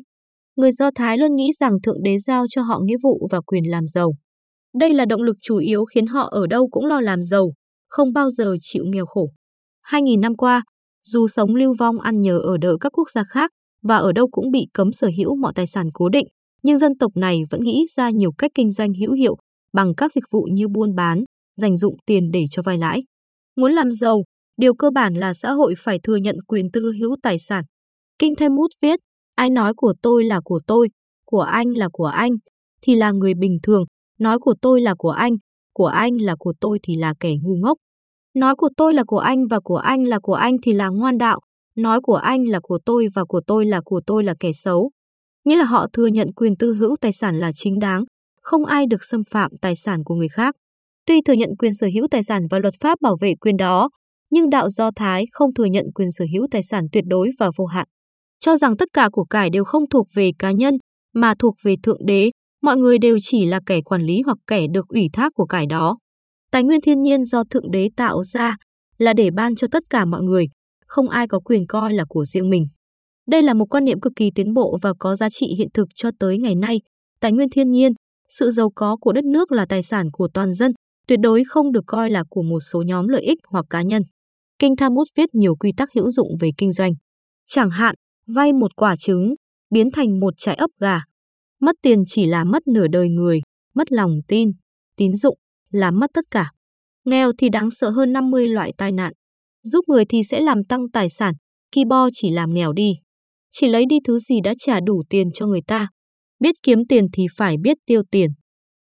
Người 0.56 0.72
Do 0.72 0.90
Thái 0.96 1.18
luôn 1.18 1.36
nghĩ 1.36 1.52
rằng 1.60 1.82
Thượng 1.84 2.04
Đế 2.04 2.18
giao 2.18 2.46
cho 2.50 2.62
họ 2.62 2.80
nghĩa 2.84 2.98
vụ 3.04 3.28
và 3.32 3.42
quyền 3.42 3.72
làm 3.72 3.88
giàu. 3.88 4.14
Đây 4.80 4.94
là 4.94 5.06
động 5.06 5.22
lực 5.22 5.38
chủ 5.42 5.58
yếu 5.58 5.86
khiến 5.86 6.08
họ 6.08 6.30
ở 6.32 6.48
đâu 6.48 6.68
cũng 6.72 6.86
lo 6.86 7.02
làm 7.02 7.22
giàu, 7.22 7.54
không 7.90 8.14
bao 8.14 8.30
giờ 8.30 8.56
chịu 8.62 8.84
nghèo 8.86 9.06
khổ. 9.06 9.30
2.000 9.88 10.20
năm 10.20 10.36
qua, 10.36 10.64
dù 11.04 11.28
sống 11.28 11.56
lưu 11.56 11.76
vong 11.80 12.00
ăn 12.00 12.22
nhờ 12.22 12.40
ở 12.40 12.58
đợi 12.58 12.76
các 12.82 12.92
quốc 12.98 13.10
gia 13.10 13.24
khác 13.24 13.52
và 13.84 13.98
ở 13.98 14.12
đâu 14.12 14.28
cũng 14.32 14.52
bị 14.52 14.68
cấm 14.74 14.92
sở 14.92 15.10
hữu 15.18 15.36
mọi 15.36 15.54
tài 15.56 15.68
sản 15.68 15.90
cố 15.94 16.10
định, 16.10 16.28
nhưng 16.64 16.78
dân 16.78 16.98
tộc 16.98 17.12
này 17.16 17.42
vẫn 17.50 17.62
nghĩ 17.62 17.86
ra 17.96 18.10
nhiều 18.10 18.32
cách 18.38 18.52
kinh 18.56 18.72
doanh 18.72 18.94
hữu 18.94 19.14
hiệu 19.14 19.36
bằng 19.74 19.96
các 19.98 20.12
dịch 20.12 20.24
vụ 20.32 20.48
như 20.52 20.68
buôn 20.68 20.96
bán, 20.96 21.24
dành 21.58 21.78
dụng 21.78 21.96
tiền 22.06 22.32
để 22.32 22.46
cho 22.52 22.62
vay 22.62 22.78
lãi. 22.78 23.04
Muốn 23.56 23.74
làm 23.74 23.92
giàu, 23.92 24.24
điều 24.58 24.74
cơ 24.74 24.90
bản 24.90 25.14
là 25.14 25.34
xã 25.34 25.52
hội 25.52 25.74
phải 25.78 26.00
thừa 26.04 26.16
nhận 26.16 26.36
quyền 26.48 26.72
tư 26.72 26.94
hữu 27.00 27.16
tài 27.24 27.40
sản. 27.40 27.64
Kinh 28.20 28.36
Themut 28.36 28.72
viết, 28.82 29.00
ai 29.36 29.50
nói 29.50 29.74
của 29.74 29.94
tôi 30.02 30.24
là 30.24 30.40
của 30.44 30.60
tôi, 30.68 30.90
của 31.26 31.42
anh 31.42 31.68
là 31.70 31.90
của 31.92 32.06
anh, 32.06 32.32
thì 32.82 32.96
là 32.96 33.12
người 33.12 33.34
bình 33.34 33.58
thường, 33.64 33.84
nói 34.20 34.40
của 34.40 34.54
tôi 34.62 34.82
là 34.82 34.96
của 34.98 35.10
anh, 35.10 35.34
của 35.74 35.86
anh 35.86 36.18
là 36.18 36.36
của 36.40 36.54
tôi 36.60 36.80
thì 36.84 36.96
là 36.96 37.14
kẻ 37.20 37.34
ngu 37.42 37.56
ngốc. 37.56 37.78
Nói 38.36 38.56
của 38.56 38.70
tôi 38.78 38.94
là 38.94 39.04
của 39.04 39.18
anh 39.18 39.48
và 39.48 39.60
của 39.60 39.76
anh 39.76 40.04
là 40.04 40.20
của 40.20 40.34
anh 40.34 40.56
thì 40.64 40.74
là 40.74 40.90
ngoan 40.90 41.18
đạo, 41.18 41.40
nói 41.76 42.02
của 42.02 42.16
anh 42.16 42.44
là 42.44 42.60
của 42.64 42.80
tôi 42.86 43.08
và 43.16 43.24
của 43.26 43.42
tôi 43.48 43.66
là 43.66 43.82
của 43.86 44.02
tôi 44.08 44.24
là 44.24 44.34
kẻ 44.40 44.52
xấu. 44.54 44.92
Nghĩa 45.46 45.56
là 45.56 45.66
họ 45.66 45.88
thừa 45.94 46.08
nhận 46.08 46.34
quyền 46.34 46.56
tư 46.56 46.74
hữu 46.74 46.96
tài 47.02 47.14
sản 47.14 47.40
là 47.40 47.52
chính 47.56 47.80
đáng, 47.80 48.04
không 48.42 48.66
ai 48.66 48.86
được 48.86 49.04
xâm 49.04 49.22
phạm 49.30 49.52
tài 49.62 49.76
sản 49.76 50.04
của 50.06 50.16
người 50.16 50.30
khác. 50.30 50.56
Tuy 51.06 51.22
thừa 51.22 51.34
nhận 51.34 51.50
quyền 51.60 51.74
sở 51.74 51.88
hữu 51.94 52.08
tài 52.12 52.24
sản 52.24 52.42
và 52.50 52.60
luật 52.60 52.74
pháp 52.80 53.02
bảo 53.02 53.18
vệ 53.22 53.36
quyền 53.36 53.58
đó, 53.58 53.90
nhưng 54.32 54.50
đạo 54.50 54.70
Do 54.70 54.92
Thái 54.96 55.26
không 55.32 55.54
thừa 55.54 55.66
nhận 55.66 55.86
quyền 55.96 56.12
sở 56.12 56.26
hữu 56.34 56.48
tài 56.52 56.64
sản 56.64 56.84
tuyệt 56.92 57.04
đối 57.08 57.30
và 57.40 57.52
vô 57.58 57.66
hạn. 57.66 57.88
Cho 58.42 58.58
rằng 58.58 58.78
tất 58.78 58.90
cả 58.94 59.10
của 59.12 59.24
cải 59.24 59.50
đều 59.50 59.64
không 59.64 59.90
thuộc 59.90 60.08
về 60.14 60.32
cá 60.40 60.52
nhân, 60.52 60.78
mà 61.14 61.34
thuộc 61.40 61.56
về 61.64 61.76
Thượng 61.84 62.06
Đế, 62.06 62.32
mọi 62.62 62.78
người 62.78 62.98
đều 62.98 63.18
chỉ 63.22 63.46
là 63.46 63.60
kẻ 63.66 63.82
quản 63.82 64.02
lý 64.02 64.22
hoặc 64.26 64.38
kẻ 64.48 64.66
được 64.74 64.88
ủy 64.88 65.10
thác 65.14 65.32
của 65.36 65.46
cải 65.46 65.66
đó. 65.66 65.98
Tài 66.52 66.64
nguyên 66.64 66.82
thiên 66.82 67.02
nhiên 67.02 67.26
do 67.26 67.44
Thượng 67.44 67.72
Đế 67.72 67.90
tạo 67.96 68.24
ra 68.24 68.56
là 68.98 69.14
để 69.14 69.30
ban 69.32 69.56
cho 69.56 69.68
tất 69.72 69.84
cả 69.90 70.06
mọi 70.06 70.22
người, 70.22 70.48
không 70.88 71.10
ai 71.10 71.28
có 71.28 71.40
quyền 71.40 71.68
coi 71.68 71.94
là 71.94 72.06
của 72.10 72.26
riêng 72.26 72.50
mình. 72.50 72.68
Đây 73.28 73.42
là 73.42 73.54
một 73.54 73.66
quan 73.70 73.86
niệm 73.86 74.00
cực 74.00 74.14
kỳ 74.16 74.32
tiến 74.36 74.54
bộ 74.54 74.78
và 74.82 74.94
có 75.00 75.16
giá 75.16 75.30
trị 75.30 75.56
hiện 75.58 75.68
thực 75.74 75.88
cho 75.96 76.10
tới 76.20 76.38
ngày 76.38 76.56
nay. 76.56 76.82
Tài 77.20 77.32
nguyên 77.32 77.50
thiên 77.50 77.72
nhiên, 77.72 77.92
sự 78.30 78.52
giàu 78.52 78.70
có 78.76 78.98
của 79.02 79.14
đất 79.14 79.24
nước 79.26 79.52
là 79.52 79.66
tài 79.70 79.84
sản 79.84 80.08
của 80.12 80.28
toàn 80.34 80.54
dân, 80.54 80.72
tuyệt 81.08 81.20
đối 81.22 81.44
không 81.48 81.72
được 81.72 81.84
coi 81.88 82.10
là 82.10 82.24
của 82.30 82.44
một 82.44 82.60
số 82.60 82.82
nhóm 82.82 83.08
lợi 83.08 83.22
ích 83.22 83.40
hoặc 83.48 83.66
cá 83.70 83.82
nhân. 83.82 84.04
Kinh 84.60 84.76
Tham 84.76 84.94
Mút 84.94 85.08
viết 85.16 85.30
nhiều 85.34 85.56
quy 85.56 85.72
tắc 85.78 85.90
hữu 85.96 86.12
dụng 86.12 86.28
về 86.40 86.50
kinh 86.58 86.72
doanh. 86.72 86.92
Chẳng 87.48 87.70
hạn, 87.70 87.96
vay 88.36 88.54
một 88.54 88.76
quả 88.76 88.96
trứng, 88.96 89.36
biến 89.70 89.92
thành 89.92 90.20
một 90.20 90.34
trại 90.38 90.56
ấp 90.56 90.70
gà. 90.80 91.02
Mất 91.60 91.76
tiền 91.82 92.04
chỉ 92.08 92.26
là 92.26 92.44
mất 92.44 92.68
nửa 92.68 92.88
đời 92.88 93.10
người, 93.10 93.42
mất 93.74 93.92
lòng 93.92 94.12
tin, 94.28 94.52
tín 94.98 95.16
dụng, 95.16 95.38
là 95.72 95.92
mất 95.92 96.10
tất 96.14 96.26
cả. 96.32 96.52
Nghèo 97.06 97.32
thì 97.38 97.50
đáng 97.50 97.72
sợ 97.72 97.90
hơn 97.90 98.14
50 98.14 98.48
loại 98.48 98.74
tai 98.78 98.92
nạn. 98.92 99.14
Giúp 99.64 99.86
người 99.88 100.06
thì 100.06 100.24
sẽ 100.24 100.42
làm 100.42 100.64
tăng 100.64 100.90
tài 100.94 101.10
sản, 101.10 101.34
kỳ 101.72 101.86
bo 101.86 102.10
chỉ 102.14 102.30
làm 102.30 102.54
nghèo 102.54 102.74
đi. 102.74 102.94
Chỉ 103.52 103.70
lấy 103.70 103.86
đi 103.90 104.00
thứ 104.04 104.20
gì 104.20 104.42
đã 104.44 104.54
trả 104.58 104.80
đủ 104.80 105.04
tiền 105.10 105.32
cho 105.34 105.46
người 105.46 105.62
ta. 105.68 105.88
Biết 106.40 106.56
kiếm 106.64 106.80
tiền 106.90 107.08
thì 107.14 107.26
phải 107.38 107.58
biết 107.58 107.78
tiêu 107.86 108.02
tiền. 108.12 108.32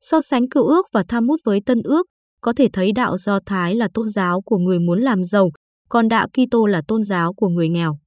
So 0.02 0.22
sánh 0.22 0.50
cựu 0.50 0.66
ước 0.66 0.86
và 0.94 1.04
tham 1.08 1.28
mút 1.28 1.36
với 1.44 1.62
tân 1.66 1.82
ước, 1.84 2.08
có 2.42 2.54
thể 2.54 2.68
thấy 2.74 2.92
đạo 2.92 3.18
Do 3.18 3.40
Thái 3.46 3.76
là 3.76 3.88
tôn 3.94 4.10
giáo 4.10 4.42
của 4.42 4.58
người 4.58 4.80
muốn 4.80 5.02
làm 5.02 5.24
giàu, 5.24 5.50
còn 5.90 6.08
đạo 6.08 6.28
Kitô 6.28 6.66
là 6.66 6.82
tôn 6.88 7.04
giáo 7.04 7.34
của 7.34 7.48
người 7.48 7.70
nghèo. 7.70 7.99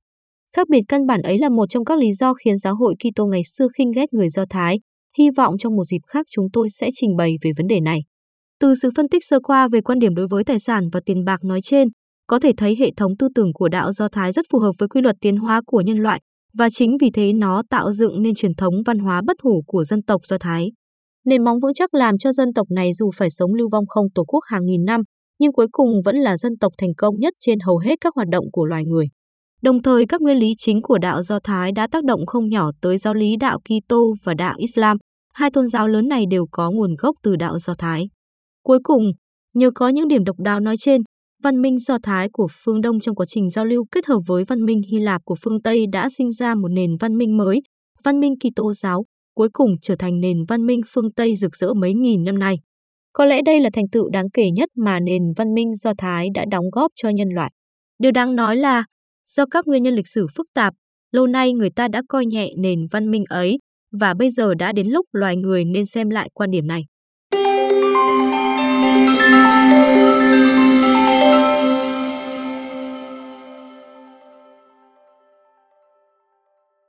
Khác 0.56 0.68
biệt 0.68 0.80
căn 0.88 1.06
bản 1.06 1.22
ấy 1.22 1.38
là 1.38 1.48
một 1.48 1.66
trong 1.70 1.84
các 1.84 1.98
lý 1.98 2.12
do 2.12 2.34
khiến 2.34 2.56
giáo 2.56 2.74
hội 2.74 2.94
Kitô 2.98 3.26
ngày 3.26 3.42
xưa 3.44 3.66
khinh 3.78 3.90
ghét 3.90 4.12
người 4.12 4.28
Do 4.28 4.44
Thái, 4.50 4.78
Hy 5.18 5.30
vọng 5.36 5.58
trong 5.58 5.76
một 5.76 5.84
dịp 5.84 6.00
khác 6.06 6.26
chúng 6.30 6.46
tôi 6.52 6.68
sẽ 6.70 6.90
trình 6.94 7.16
bày 7.16 7.34
về 7.42 7.50
vấn 7.56 7.66
đề 7.66 7.80
này. 7.80 8.00
Từ 8.60 8.74
sự 8.74 8.90
phân 8.96 9.08
tích 9.08 9.24
sơ 9.24 9.40
qua 9.40 9.68
về 9.68 9.80
quan 9.80 9.98
điểm 9.98 10.14
đối 10.14 10.26
với 10.28 10.44
tài 10.44 10.58
sản 10.58 10.88
và 10.92 11.00
tiền 11.06 11.24
bạc 11.24 11.44
nói 11.44 11.60
trên, 11.62 11.88
có 12.26 12.38
thể 12.38 12.52
thấy 12.56 12.76
hệ 12.76 12.90
thống 12.96 13.12
tư 13.18 13.28
tưởng 13.34 13.52
của 13.54 13.68
đạo 13.68 13.92
Do 13.92 14.08
Thái 14.08 14.32
rất 14.32 14.46
phù 14.52 14.58
hợp 14.58 14.72
với 14.78 14.88
quy 14.88 15.00
luật 15.00 15.16
tiến 15.20 15.36
hóa 15.36 15.62
của 15.66 15.80
nhân 15.80 15.98
loại, 15.98 16.20
và 16.54 16.68
chính 16.70 16.96
vì 17.00 17.10
thế 17.10 17.32
nó 17.32 17.62
tạo 17.70 17.92
dựng 17.92 18.22
nên 18.22 18.34
truyền 18.34 18.54
thống 18.54 18.74
văn 18.86 18.98
hóa 18.98 19.22
bất 19.26 19.36
hủ 19.42 19.62
của 19.66 19.84
dân 19.84 20.02
tộc 20.02 20.20
Do 20.26 20.38
Thái. 20.40 20.72
Nền 21.24 21.44
móng 21.44 21.60
vững 21.62 21.74
chắc 21.74 21.94
làm 21.94 22.18
cho 22.18 22.32
dân 22.32 22.52
tộc 22.52 22.66
này 22.70 22.90
dù 22.92 23.10
phải 23.16 23.30
sống 23.30 23.54
lưu 23.54 23.68
vong 23.72 23.86
không 23.86 24.06
tổ 24.14 24.24
quốc 24.24 24.44
hàng 24.46 24.64
nghìn 24.64 24.84
năm, 24.84 25.00
nhưng 25.38 25.52
cuối 25.52 25.66
cùng 25.72 25.88
vẫn 26.04 26.16
là 26.16 26.36
dân 26.36 26.52
tộc 26.60 26.72
thành 26.78 26.94
công 26.96 27.14
nhất 27.18 27.34
trên 27.40 27.58
hầu 27.66 27.78
hết 27.78 27.96
các 28.00 28.14
hoạt 28.14 28.28
động 28.28 28.44
của 28.52 28.64
loài 28.64 28.84
người. 28.84 29.06
Đồng 29.62 29.82
thời 29.82 30.06
các 30.06 30.20
nguyên 30.20 30.36
lý 30.36 30.54
chính 30.58 30.82
của 30.82 30.98
đạo 30.98 31.22
Do 31.22 31.38
Thái 31.44 31.72
đã 31.72 31.86
tác 31.86 32.04
động 32.04 32.26
không 32.26 32.48
nhỏ 32.48 32.70
tới 32.80 32.98
giáo 32.98 33.14
lý 33.14 33.36
đạo 33.36 33.58
Kitô 33.58 34.14
và 34.24 34.34
đạo 34.34 34.54
Islam. 34.58 34.96
Hai 35.34 35.50
tôn 35.50 35.66
giáo 35.66 35.88
lớn 35.88 36.08
này 36.08 36.24
đều 36.30 36.46
có 36.50 36.70
nguồn 36.70 36.94
gốc 36.98 37.16
từ 37.22 37.36
đạo 37.36 37.58
Do 37.58 37.74
Thái. 37.78 38.08
Cuối 38.64 38.78
cùng, 38.82 39.12
nhờ 39.54 39.70
có 39.74 39.88
những 39.88 40.08
điểm 40.08 40.24
độc 40.24 40.36
đáo 40.38 40.60
nói 40.60 40.76
trên, 40.76 41.02
văn 41.42 41.62
minh 41.62 41.78
Do 41.78 41.98
Thái 42.02 42.28
của 42.32 42.48
phương 42.64 42.80
Đông 42.80 43.00
trong 43.00 43.14
quá 43.14 43.26
trình 43.28 43.50
giao 43.50 43.64
lưu 43.64 43.84
kết 43.92 44.06
hợp 44.06 44.18
với 44.26 44.44
văn 44.44 44.64
minh 44.64 44.80
Hy 44.92 44.98
Lạp 44.98 45.22
của 45.24 45.36
phương 45.42 45.62
Tây 45.62 45.86
đã 45.92 46.08
sinh 46.08 46.30
ra 46.30 46.54
một 46.54 46.68
nền 46.68 46.96
văn 47.00 47.16
minh 47.18 47.36
mới, 47.36 47.60
văn 48.04 48.20
minh 48.20 48.34
Kitô 48.38 48.72
giáo, 48.72 49.04
cuối 49.34 49.48
cùng 49.52 49.70
trở 49.82 49.94
thành 49.98 50.20
nền 50.20 50.36
văn 50.48 50.66
minh 50.66 50.80
phương 50.88 51.12
Tây 51.12 51.36
rực 51.36 51.56
rỡ 51.56 51.74
mấy 51.74 51.94
nghìn 51.94 52.24
năm 52.24 52.38
nay. 52.38 52.56
Có 53.12 53.24
lẽ 53.24 53.42
đây 53.42 53.60
là 53.60 53.70
thành 53.72 53.88
tựu 53.92 54.10
đáng 54.10 54.30
kể 54.30 54.50
nhất 54.50 54.68
mà 54.76 55.00
nền 55.00 55.22
văn 55.36 55.54
minh 55.54 55.74
Do 55.74 55.92
Thái 55.98 56.28
đã 56.34 56.44
đóng 56.50 56.64
góp 56.72 56.90
cho 56.94 57.08
nhân 57.08 57.28
loại. 57.28 57.52
Điều 57.98 58.12
đáng 58.12 58.36
nói 58.36 58.56
là, 58.56 58.84
Do 59.36 59.44
các 59.50 59.66
nguyên 59.66 59.82
nhân 59.82 59.94
lịch 59.94 60.08
sử 60.08 60.26
phức 60.36 60.46
tạp, 60.54 60.74
lâu 61.12 61.26
nay 61.26 61.52
người 61.52 61.70
ta 61.70 61.88
đã 61.88 62.02
coi 62.08 62.26
nhẹ 62.26 62.50
nền 62.58 62.86
văn 62.90 63.10
minh 63.10 63.24
ấy 63.28 63.58
và 63.92 64.14
bây 64.14 64.30
giờ 64.30 64.54
đã 64.54 64.72
đến 64.72 64.88
lúc 64.88 65.06
loài 65.12 65.36
người 65.36 65.64
nên 65.64 65.86
xem 65.86 66.10
lại 66.10 66.30
quan 66.34 66.50
điểm 66.50 66.66
này. 66.66 66.84